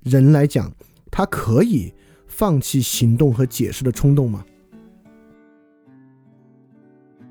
[0.00, 0.72] 人来讲，
[1.12, 1.92] 他可以
[2.26, 4.44] 放弃行动和解释的冲动吗？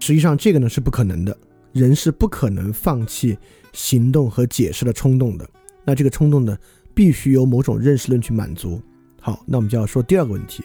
[0.06, 1.36] 实际上，这个呢是不可能的，
[1.74, 3.36] 人是不可能放弃。
[3.74, 5.46] 行动和解释的冲动的，
[5.84, 6.58] 那这个冲动呢，
[6.94, 8.80] 必须由某种认识论去满足。
[9.20, 10.64] 好，那我们就要说第二个问题：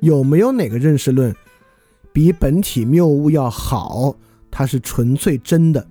[0.00, 1.34] 有没有哪个认识论
[2.12, 4.14] 比本体谬误要好？
[4.50, 5.86] 它是纯粹真的，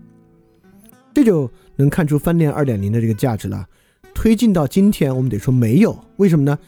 [1.14, 3.66] 这就能看出翻链二点零的这个价值了。
[4.14, 6.60] 推进到今天，我们得说没有，为什么呢？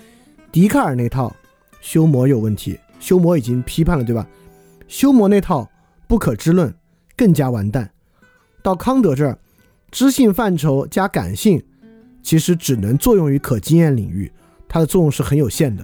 [0.52, 1.36] 笛卡尔那套
[1.82, 4.28] 修谟有问题，修谟已经批判了，对吧？
[4.88, 5.70] 修谟那套
[6.10, 6.76] 不可知论
[7.15, 7.90] 更加完蛋。
[8.61, 9.40] 到康德这儿。
[9.91, 11.64] 知性范畴加感性，
[12.22, 14.31] 其实只能作用于可经验领域，
[14.68, 15.84] 它的作用是很有限的。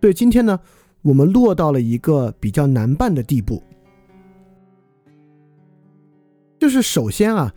[0.00, 0.58] 所以今天呢，
[1.02, 3.62] 我们落到了一个比较难办的地步，
[6.58, 7.54] 就是首先啊，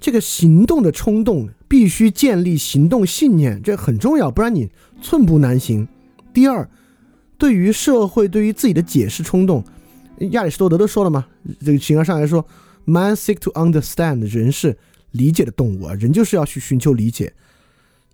[0.00, 4.70] 这个行动的冲动必须建立行动信念，这很重要，不然你
[5.02, 5.86] 寸步难行。
[6.32, 6.66] 第二，
[7.36, 9.62] 对于社会，对于自己的解释冲动，
[10.30, 11.26] 亚里士多德都说了嘛，
[11.60, 12.46] 这个形而上来说。
[12.84, 14.78] Man seek to understand，人是
[15.10, 17.34] 理解的动物啊，人就是要去寻求理解，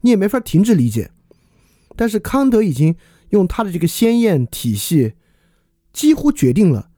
[0.01, 1.13] 你也没法停止理解。
[1.95, 2.97] 但是康德已经
[3.29, 5.13] 用他的这个鲜艳体系，
[5.93, 6.91] 几乎决定了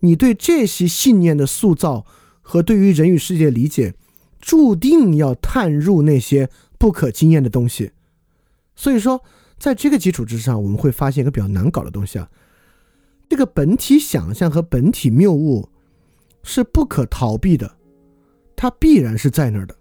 [0.00, 2.06] 你对这些信念的塑造
[2.40, 3.94] 和对于人与世界的理解，
[4.40, 6.48] 注定要探入那些
[6.78, 7.90] 不可经验的东西。
[8.74, 9.22] 所以说，
[9.58, 12.30] 在这个基础之上，我们会发现一个比较难搞的东西啊，
[13.28, 15.68] 这个本体想象和本体谬误。
[16.44, 17.76] 是不可逃避的，
[18.56, 19.76] 它必然是在那儿的。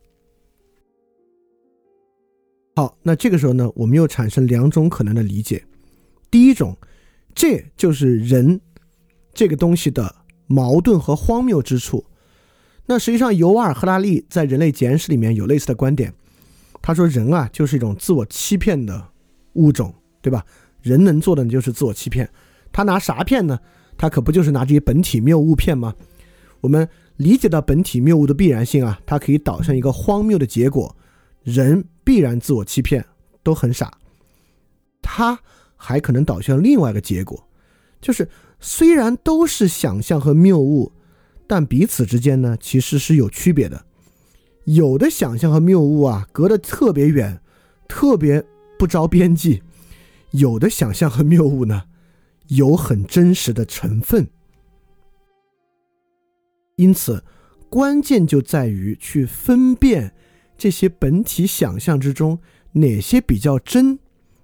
[2.76, 5.66] 好，那这个时候呢，我们又产生两种可能的理解。
[6.30, 6.78] 第一种，
[7.34, 8.62] 这就是人
[9.34, 12.06] 这个东西的矛盾和荒谬之处。
[12.86, 16.14] 那实际上，尤瓦尔·赫拉利在《人类简史》里面有类似的观点。
[16.80, 19.10] 他说，人啊，就是一种自我欺骗的
[19.54, 19.92] 物种，
[20.22, 20.46] 对吧？
[20.84, 22.30] 人能做的就是自我欺骗。
[22.72, 23.60] 他拿啥骗呢？
[23.98, 25.94] 他可不就是拿这些本体谬误骗吗？
[26.62, 26.88] 我们
[27.18, 30.96] 理解到本体谬误的必然性啊，它可以导向一个荒谬的结果，
[31.44, 33.06] 人必然自我欺骗，
[33.44, 33.98] 都很傻。
[35.02, 35.40] 它
[35.76, 37.48] 还可能导向另外一个结果，
[38.00, 38.28] 就是
[38.60, 40.92] 虽然都是想象和谬误，
[41.48, 43.86] 但彼此之间呢其实是有区别的。
[44.66, 47.42] 有的想象和谬误啊隔得特别远，
[47.88, 48.44] 特别
[48.78, 49.62] 不着边际；
[50.32, 51.84] 有的想象和谬误呢
[52.52, 54.28] 有很真实的成分。
[56.76, 57.24] 因此，
[57.70, 60.14] 关键就在于去分辨
[60.58, 62.40] 这些本体想象之中
[62.74, 64.00] 哪些比较真，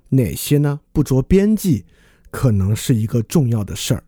[0.09, 1.85] 哪些呢不着边际，
[2.31, 4.03] 可能是一个重要的事儿。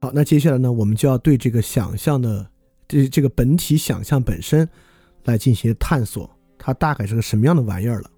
[0.00, 2.50] 好，那接下来呢，我们就要对这个想象的
[2.88, 4.68] 这这个本体想象本身
[5.24, 8.10] 来进行探索，它大概是个什么样的玩意儿了。